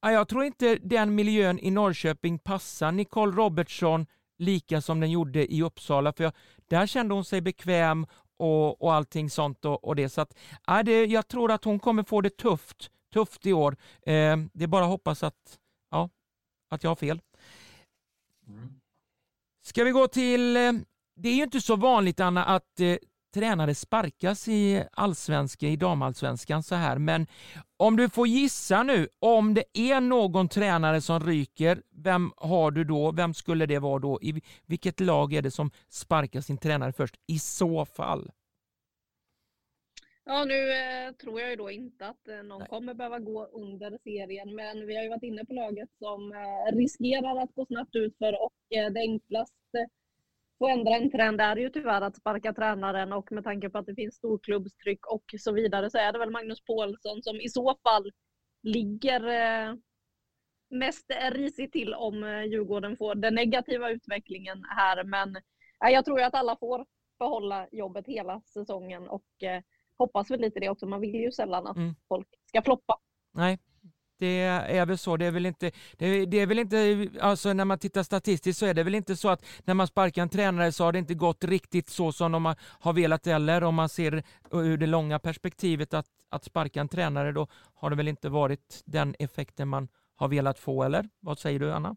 [0.00, 4.06] jag tror inte den miljön i Norrköping passar Nicole Robertsson
[4.38, 6.12] lika som den gjorde i Uppsala.
[6.12, 6.32] För jag,
[6.68, 9.64] där kände hon sig bekväm och, och allting sånt.
[9.64, 10.08] Och, och det.
[10.08, 13.76] Så att, ja, det, jag tror att hon kommer få det tufft, tufft i år.
[14.02, 15.58] Eh, det är bara att hoppas att,
[15.90, 16.08] ja,
[16.70, 17.20] att jag har fel.
[18.46, 18.80] Mm.
[19.62, 20.56] Ska vi gå till...
[20.56, 20.72] eh,
[21.16, 22.96] Det är ju inte så vanligt, Anna, att eh,
[23.38, 27.26] tränare sparkas i allsvenskan, i damallsvenskan så här, men
[27.76, 32.84] om du får gissa nu, om det är någon tränare som ryker, vem har du
[32.84, 33.12] då?
[33.12, 34.18] Vem skulle det vara då?
[34.22, 37.14] I vilket lag är det som sparkar sin tränare först?
[37.26, 38.30] I så fall.
[40.24, 43.98] Ja, nu eh, tror jag ju då inte att eh, någon kommer behöva gå under
[44.04, 47.94] serien, men vi har ju varit inne på laget som eh, riskerar att gå snabbt
[47.94, 49.88] utför och eh, det enklaste
[50.60, 53.86] att ändra en trend är ju tyvärr att sparka tränaren och med tanke på att
[53.86, 57.76] det finns storklubbstryck och så vidare så är det väl Magnus Paulsson som i så
[57.82, 58.10] fall
[58.62, 59.74] ligger eh,
[60.70, 65.04] mest risigt till om eh, Djurgården får den negativa utvecklingen här.
[65.04, 65.36] Men
[65.84, 66.86] eh, jag tror ju att alla får
[67.18, 69.24] behålla jobbet hela säsongen och
[69.98, 70.86] hoppas väl lite det också.
[70.86, 71.94] Man vill ju sällan att Mm.
[72.08, 72.98] folk ska floppa.
[73.34, 73.58] Nej,
[74.18, 75.16] det är väl så.
[75.16, 78.58] Det är väl inte, det är, det är väl inte, alltså när man tittar statistiskt
[78.58, 80.98] så är det väl inte så att när man sparkar en tränare så har det
[80.98, 85.18] inte gått riktigt så som de har- velat eller om man ser ur det långa
[85.18, 89.88] perspektivet att, att sparka en tränare då har det väl inte varit den effekten man
[90.16, 91.08] har velat få eller?
[91.20, 91.96] Vad säger du Anna?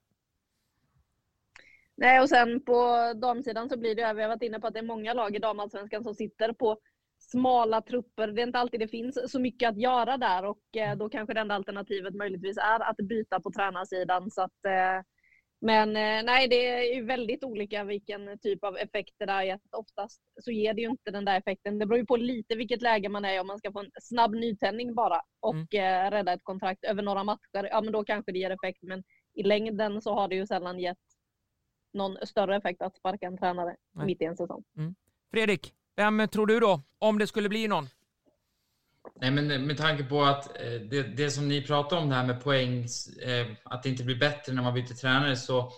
[1.97, 4.73] Nej, och sen på damsidan så blir det ju, vi har varit inne på att
[4.73, 6.77] det är många lag i damallsvenskan som sitter på
[7.21, 8.27] smala trupper.
[8.27, 11.33] Det är inte alltid det finns så mycket att göra där och eh, då kanske
[11.33, 14.31] det enda alternativet möjligtvis är att byta på tränarsidan.
[14.31, 15.05] Så att, eh,
[15.61, 19.59] men eh, nej, det är ju väldigt olika vilken typ av effekt det där är.
[19.71, 21.79] Oftast så ger det ju inte den där effekten.
[21.79, 23.39] Det beror ju på lite vilket läge man är i.
[23.39, 27.23] Om man ska få en snabb nytändning bara och eh, rädda ett kontrakt över några
[27.23, 28.79] matcher, ja men då kanske det ger effekt.
[28.81, 29.03] Men
[29.33, 30.97] i längden så har det ju sällan gett
[31.93, 34.05] någon större effekt att sparka en tränare Nej.
[34.05, 34.63] mitt i en säsong.
[35.31, 36.81] Fredrik, vem tror du då?
[36.99, 37.89] Om det skulle bli någon?
[39.21, 42.27] Nej, men med tanke på att eh, det, det som ni pratar om det här
[42.27, 42.87] med poäng,
[43.23, 45.71] eh, att det inte blir bättre när man byter tränare, så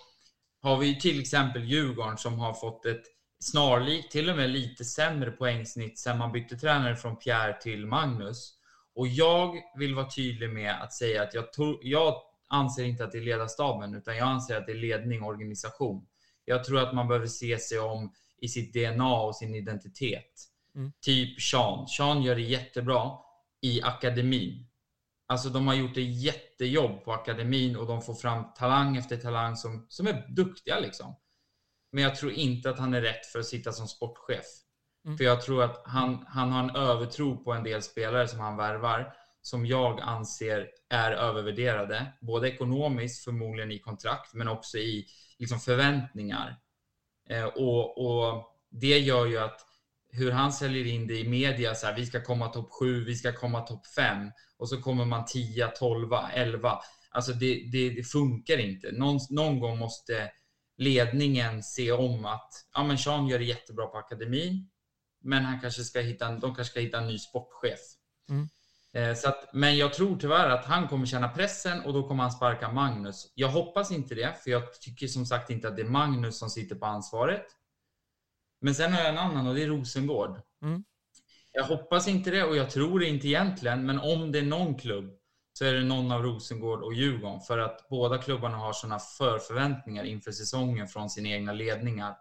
[0.62, 3.04] har vi ju till exempel Djurgården som har fått ett
[3.40, 8.54] snarlikt, till och med lite sämre poängsnitt sen man bytte tränare från Pierre till Magnus.
[8.96, 12.16] Och jag vill vara tydlig med att säga att jag, tog, jag
[12.48, 16.08] anser inte att det är ledarstaben, utan jag anser att det är ledning och organisation.
[16.46, 20.50] Jag tror att man behöver se sig om i sitt DNA och sin identitet.
[20.76, 20.92] Mm.
[21.02, 21.88] Typ Sean.
[21.88, 23.12] Sean gör det jättebra
[23.62, 24.68] i akademin.
[25.28, 29.56] Alltså de har gjort ett jättejobb på akademin och de får fram talang efter talang
[29.56, 31.16] som, som är duktiga liksom.
[31.92, 34.46] Men jag tror inte att han är rätt för att sitta som sportchef.
[35.06, 35.18] Mm.
[35.18, 38.58] För jag tror att han, han har en övertro på en del spelare som han
[38.58, 42.14] värvar som jag anser är övervärderade.
[42.22, 45.06] Både ekonomiskt, förmodligen i kontrakt, men också i
[45.40, 46.60] liksom, förväntningar.
[47.30, 49.62] Eh, och, och det gör ju att
[50.10, 53.16] hur han säljer in det i media, så här, vi ska komma topp 7, vi
[53.16, 56.80] ska komma topp 5 och så kommer man 10, 12, 11.
[57.10, 58.92] Alltså det, det, det funkar inte.
[58.92, 60.32] Någon, någon, gång måste
[60.78, 64.70] ledningen se om att ja, men Sean gör det jättebra på akademin,
[65.22, 67.80] men han kanske ska hitta, de kanske ska hitta en ny sportchef.
[68.30, 68.50] Mm.
[68.94, 72.24] Eh, så att, men jag tror tyvärr att han kommer känna pressen och då kommer
[72.24, 73.32] han sparka Magnus.
[73.36, 76.50] Jag hoppas inte det, för jag tycker som sagt inte att det är Magnus som
[76.50, 77.46] sitter på ansvaret.
[78.62, 80.42] Men sen har jag en annan och det är Rosengård.
[80.62, 80.84] Mm.
[81.52, 84.76] Jag hoppas inte det och jag tror det inte egentligen, men om det är någon
[84.76, 85.12] klubb
[85.54, 90.04] så är det någon av Rosengård och Djurgården för att båda klubbarna har sådana förförväntningar
[90.04, 92.16] inför säsongen från sina egna ledningar.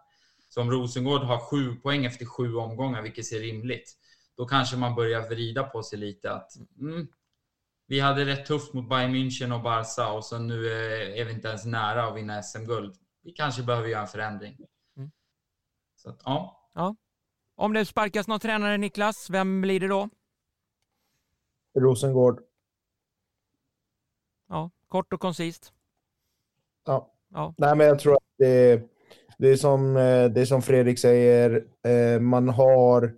[0.49, 3.97] Så om Rosengård har sju poäng efter sju omgångar, vilket ser rimligt,
[4.37, 7.07] då kanske man börjar vrida på sig lite att mm,
[7.87, 10.67] vi hade rätt tufft mot Bayern München och Barca och så nu
[11.17, 12.95] är vi inte ens nära att vinna SM-guld.
[13.23, 14.57] Vi kanske behöver göra en förändring.
[14.97, 15.11] Mm.
[15.95, 16.69] Så att, ja.
[16.73, 16.95] ja.
[17.55, 20.09] Om det sparkas någon tränare, Niklas, vem blir det då?
[21.79, 22.41] Rosengård.
[24.49, 25.73] Ja, kort och koncist.
[26.85, 27.13] Ja.
[27.29, 27.53] ja.
[27.57, 28.81] Nej, men jag tror att det,
[29.37, 33.17] det, är, som, eh, det är som Fredrik säger, eh, man har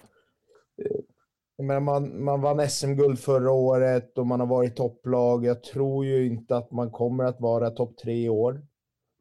[1.58, 5.46] men man, man vann SM-guld förra året och man har varit topplag.
[5.46, 8.66] Jag tror ju inte att man kommer att vara topp tre i år.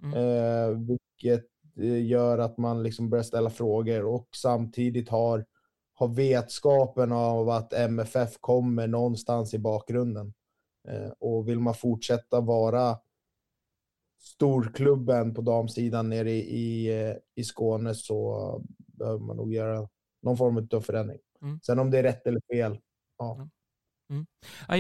[0.02, 0.18] Mm.
[0.18, 1.46] Eh, vilket
[1.80, 5.44] eh, gör att man liksom börjar ställa frågor och samtidigt har,
[5.94, 10.34] har vetskapen av att MFF kommer någonstans i bakgrunden.
[10.88, 12.98] Eh, och vill man fortsätta vara
[14.20, 19.88] storklubben på damsidan nere i, i, eh, i Skåne så behöver man nog göra
[20.22, 21.18] någon form av förändring.
[21.44, 21.60] Mm.
[21.62, 22.78] Sen om det är rätt eller fel,
[23.18, 23.34] ja.
[23.34, 23.48] Mm.
[24.10, 24.26] mm.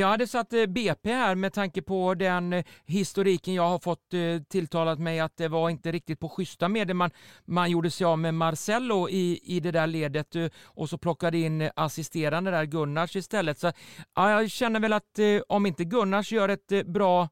[0.00, 4.14] Jag hade satt eh, BP här med tanke på den eh, historiken jag har fått
[4.14, 6.96] eh, tilltalat mig att det var inte riktigt på schyssta medel.
[6.96, 7.10] Man,
[7.44, 11.70] man gjorde sig av med Marcello i, i det där ledet och så plockade in
[11.76, 13.58] assisterande där Gunnars istället.
[13.58, 13.72] Så,
[14.14, 17.28] ja, jag känner väl att om inte Gunnars gör ett bra,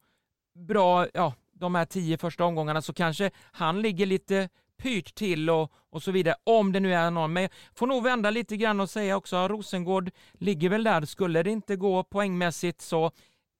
[0.54, 4.48] bra ja, de här tio första omgångarna så kanske han ligger lite
[4.82, 7.32] pyrt till och, och så vidare, om det nu är någon.
[7.32, 11.04] Men jag får nog vända lite grann och säga också att Rosengård ligger väl där.
[11.04, 13.10] Skulle det inte gå poängmässigt så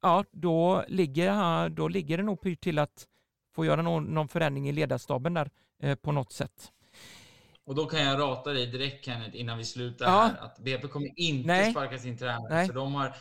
[0.03, 3.07] ja, då ligger, då ligger det nog pyrt till att
[3.55, 5.51] få göra någon, någon förändring i ledarstaben där
[5.83, 6.73] eh, på något sätt.
[7.67, 10.21] Och då kan jag rata dig direkt Kenneth innan vi slutar ja.
[10.21, 11.71] här att BP kommer inte Nej.
[11.71, 12.67] sparka sin tränare.
[12.67, 13.15] För de har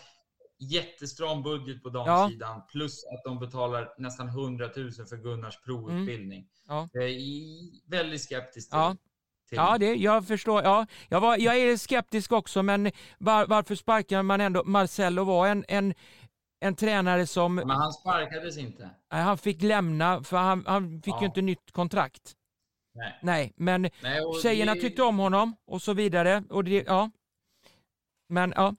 [0.61, 2.67] jättestram budget på damsidan ja.
[2.71, 6.39] plus att de betalar nästan 100 000 för Gunnars provutbildning.
[6.39, 6.47] Mm.
[6.67, 6.89] Ja.
[7.87, 8.95] Väldigt skeptisk till, ja.
[9.49, 9.55] Till.
[9.55, 10.63] Ja, det, jag förstår.
[10.63, 14.63] Ja, jag, var, jag är skeptisk också, men var, varför sparkar man ändå?
[14.63, 15.93] Marcello var en, en,
[16.59, 17.55] en tränare som...
[17.55, 18.89] Men han sparkades inte.
[19.11, 21.19] Nej, han fick lämna, för han, han fick ja.
[21.21, 22.35] ju inte nytt kontrakt.
[22.93, 23.19] Nej.
[23.21, 24.81] Nej, men Nej, tjejerna det...
[24.81, 26.43] tyckte om honom och så vidare.
[26.49, 27.09] Och det, ja.
[28.31, 28.75] Men ja,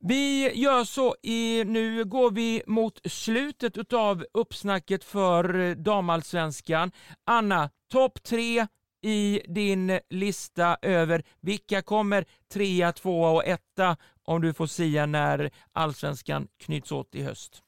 [0.00, 6.92] vi gör så i, nu går vi mot slutet av uppsnacket för damallsvenskan.
[7.24, 8.66] Anna, topp tre
[9.02, 15.50] i din lista över vilka kommer trea, tvåa och etta om du får säga när
[15.72, 17.62] allsvenskan knyts åt i höst?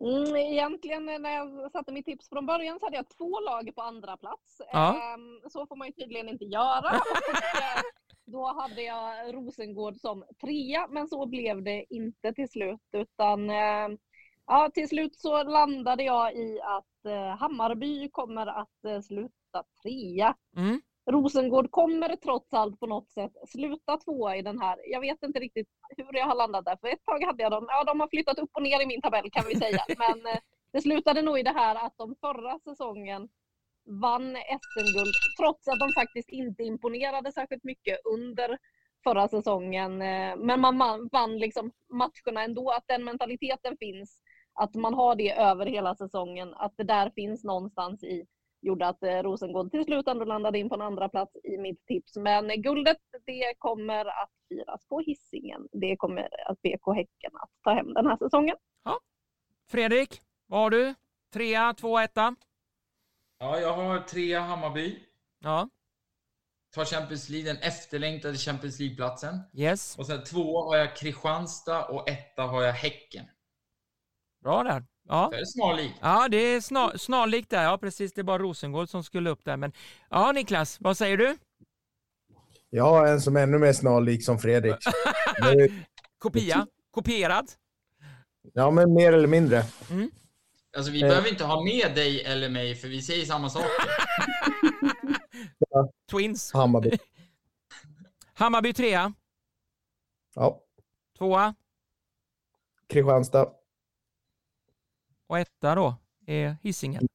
[0.00, 3.82] Mm, egentligen när jag satte mitt tips från början så hade jag två lag på
[3.82, 4.60] andra plats.
[4.72, 5.14] Ja.
[5.14, 6.90] Ehm, så får man ju tydligen inte göra.
[8.32, 12.80] Då hade jag Rosengård som trea, men så blev det inte till slut.
[12.92, 13.88] Utan eh,
[14.46, 20.36] ja, till slut så landade jag i att eh, Hammarby kommer att eh, sluta trea.
[20.56, 20.80] Mm.
[21.10, 24.78] Rosengård kommer trots allt på något sätt sluta tvåa i den här.
[24.86, 27.66] Jag vet inte riktigt hur jag har landat där, för ett tag hade jag dem.
[27.68, 29.84] Ja, de har flyttat upp och ner i min tabell kan vi säga.
[29.98, 30.36] Men
[30.72, 33.28] det slutade nog i det här att de förra säsongen
[33.84, 38.58] vann SM-guld trots att de faktiskt inte imponerade särskilt mycket under
[39.04, 40.02] förra säsongen.
[40.02, 44.22] Eh, men man vann liksom matcherna ändå, att den mentaliteten finns.
[44.54, 48.26] Att man har det över hela säsongen, att det där finns någonstans i
[48.62, 51.86] gjorde att eh, Rosengård till slut ändå landade in på en andra plats i mitt
[51.86, 52.16] tips.
[52.16, 52.96] Men eh, guldet,
[53.26, 55.68] det kommer att firas på hissingen.
[55.72, 58.56] Det kommer att BK Häcken att ta hem den här säsongen.
[59.70, 60.94] Fredrik, vad har du?
[61.32, 62.36] Trea, två, etta?
[63.42, 64.98] Ja, jag har trea Hammarby.
[65.44, 65.68] Ja,
[66.74, 69.40] Tar Champions League, den efterlängtade Champions League-platsen.
[69.52, 69.98] yes.
[69.98, 73.24] Och sen två har jag Kristianstad och etta har jag Häcken.
[74.42, 74.84] Bra där.
[75.08, 75.28] Ja.
[75.32, 75.94] Det är snarlikt.
[76.00, 77.62] Ja, det är snar, snarlikt där.
[77.64, 78.12] Ja, precis.
[78.12, 79.56] Det är bara Rosengård som skulle upp där.
[79.56, 79.72] Men
[80.10, 81.36] ja, Niklas, vad säger du?
[82.70, 84.76] Jag har en som är ännu mer snarlik som Fredrik.
[86.18, 86.66] Kopia?
[86.90, 87.50] Kopierad?
[88.52, 89.64] Ja, men mer eller mindre.
[90.76, 91.08] Alltså, vi Eh.
[91.08, 93.64] behöver inte ha med dig eller mig, för vi säger samma sak.
[96.10, 96.52] Twins?
[96.52, 96.90] Hammarby.
[98.34, 99.12] Hammarby trea,
[100.34, 100.62] Ja.
[101.18, 101.54] tvåa
[102.86, 103.48] Kristianstad
[105.26, 105.94] och etta då
[106.26, 107.08] är Hisingen.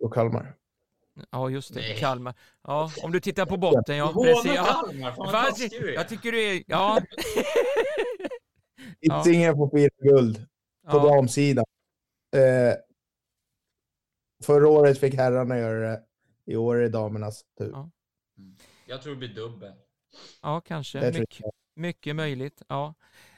[0.00, 0.54] och Kalmar.
[1.30, 1.80] Ja, just det.
[1.80, 1.98] Nej.
[2.00, 2.34] Kalmar.
[2.62, 4.12] Ja, om du tittar på botten, ja.
[4.12, 4.52] Precis.
[4.54, 4.64] Ja.
[4.64, 6.62] Kalmar, jag tycker du är...
[6.66, 7.00] Ja.
[9.00, 9.18] Ja.
[9.18, 10.36] Hisingen får fira guld
[10.90, 11.14] på ja.
[11.16, 11.64] damsidan.
[12.36, 12.74] Eh,
[14.44, 16.02] förra året fick herrarna göra det.
[16.44, 17.70] I år är det damernas tur.
[17.70, 17.90] Ja.
[18.86, 19.72] Jag tror det blir dubbel.
[20.42, 21.12] ja, kanske.
[21.12, 22.62] Mycket, mycket möjligt.
[22.68, 22.94] Ja.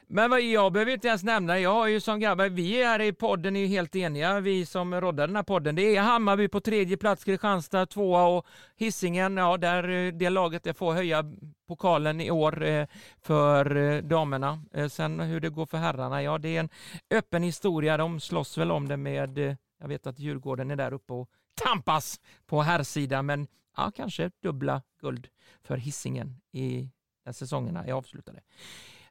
[0.07, 3.13] Men vad, jag behöver inte ens nämna, jag har ju som grabbar, vi är i
[3.13, 5.75] podden är ju helt eniga, vi som roddar den här podden.
[5.75, 10.65] Det är Hammarby på tredje plats, Kristianstad tvåa och Hisingen, ja där eh, det laget
[10.65, 11.25] det får höja
[11.69, 12.87] pokalen i år eh,
[13.23, 14.63] för eh, damerna.
[14.91, 16.69] Sen hur det går för herrarna, ja det är en
[17.11, 21.13] öppen historia, de slåss väl om det med, jag vet att Djurgården är där uppe
[21.13, 21.29] och
[21.65, 25.29] tampas på herrsidan, men ja, kanske dubbla guld
[25.63, 26.91] för Hisingen i
[27.25, 28.41] när säsongerna är avslutade.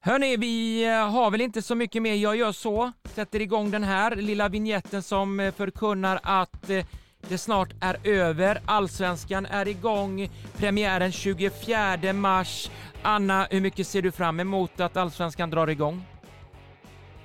[0.06, 2.14] Hörni, vi eh, har väl inte så mycket mer.
[2.14, 6.86] Jag gör så, sätter igång den här lilla vignetten som eh, förkunnar att eh,
[7.30, 8.62] det snart är över.
[8.66, 10.30] Allsvenskan är igång.
[10.58, 12.72] Premiären 24 mars.
[13.02, 16.06] Anna, hur mycket ser du fram emot att Allsvenskan drar igång?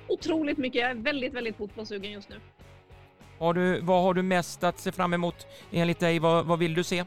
[0.07, 0.81] Otroligt mycket.
[0.81, 2.35] Jag är väldigt, väldigt fotbollssugen just nu.
[3.39, 6.19] Har du, vad har du mest att se fram emot enligt dig?
[6.19, 7.05] Vad, vad vill du se?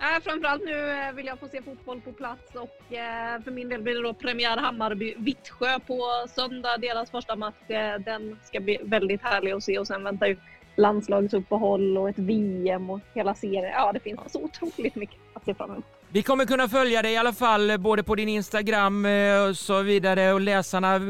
[0.00, 3.68] Äh, framförallt nu eh, vill jag få se fotboll på plats och eh, för min
[3.68, 7.70] del blir det då premiär Hammarby-Vittsjö på söndag, deras första match.
[7.70, 10.36] Eh, den ska bli väldigt härlig att se och sen väntar ju
[10.76, 13.64] landslagsuppehåll och ett VM och hela serien.
[13.64, 15.84] Ja, det finns så otroligt mycket att se fram emot.
[16.08, 19.06] Vi kommer kunna följa dig i alla fall, eh, både på din Instagram
[19.48, 21.00] och så vidare och läsarna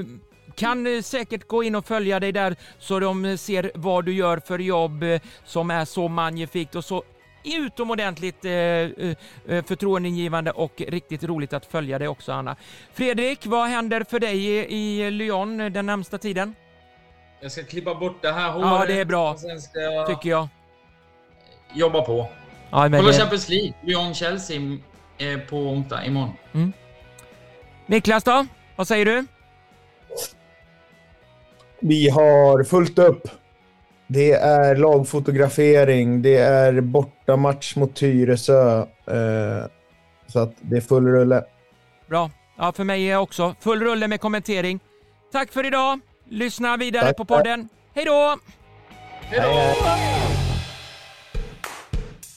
[0.54, 4.58] kan säkert gå in och följa dig där så de ser vad du gör för
[4.58, 5.04] jobb
[5.44, 7.02] som är så magnifikt och så
[7.44, 9.16] utomordentligt eh, eh,
[9.48, 12.56] eh, förtroendeingivande och riktigt roligt att följa dig också Anna.
[12.92, 16.54] Fredrik, vad händer för dig i, i Lyon den närmsta tiden?
[17.40, 18.66] Jag ska klippa bort det här håret.
[18.70, 19.32] Ja, det är bra.
[19.32, 20.48] och Sen ska jag Tycker jag.
[21.74, 22.26] jobba på.
[22.70, 23.18] Ja, men Kolla det...
[23.18, 23.72] Champions League.
[23.82, 24.78] Lyon-Chelsea
[25.18, 26.72] eh, på onsdag, imorgon.
[27.86, 28.46] Niklas då?
[28.76, 29.26] Vad säger du?
[31.80, 33.28] Vi har fullt upp.
[34.06, 36.80] Det är lagfotografering, det är
[37.30, 38.78] bortamatch mot Tyresö.
[39.06, 39.66] Eh,
[40.26, 41.44] så att det är full rulle.
[42.08, 42.30] Bra.
[42.56, 44.80] Ja, för mig är också full rulle med kommentering.
[45.32, 46.00] Tack för idag.
[46.28, 47.68] Lyssna vidare Tack, på podden.
[47.94, 48.38] Hej då!
[49.20, 49.74] Hej då!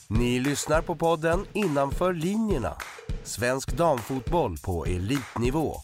[0.08, 2.74] Ni lyssnar på podden Innanför linjerna.
[3.24, 5.76] Svensk damfotboll på elitnivå.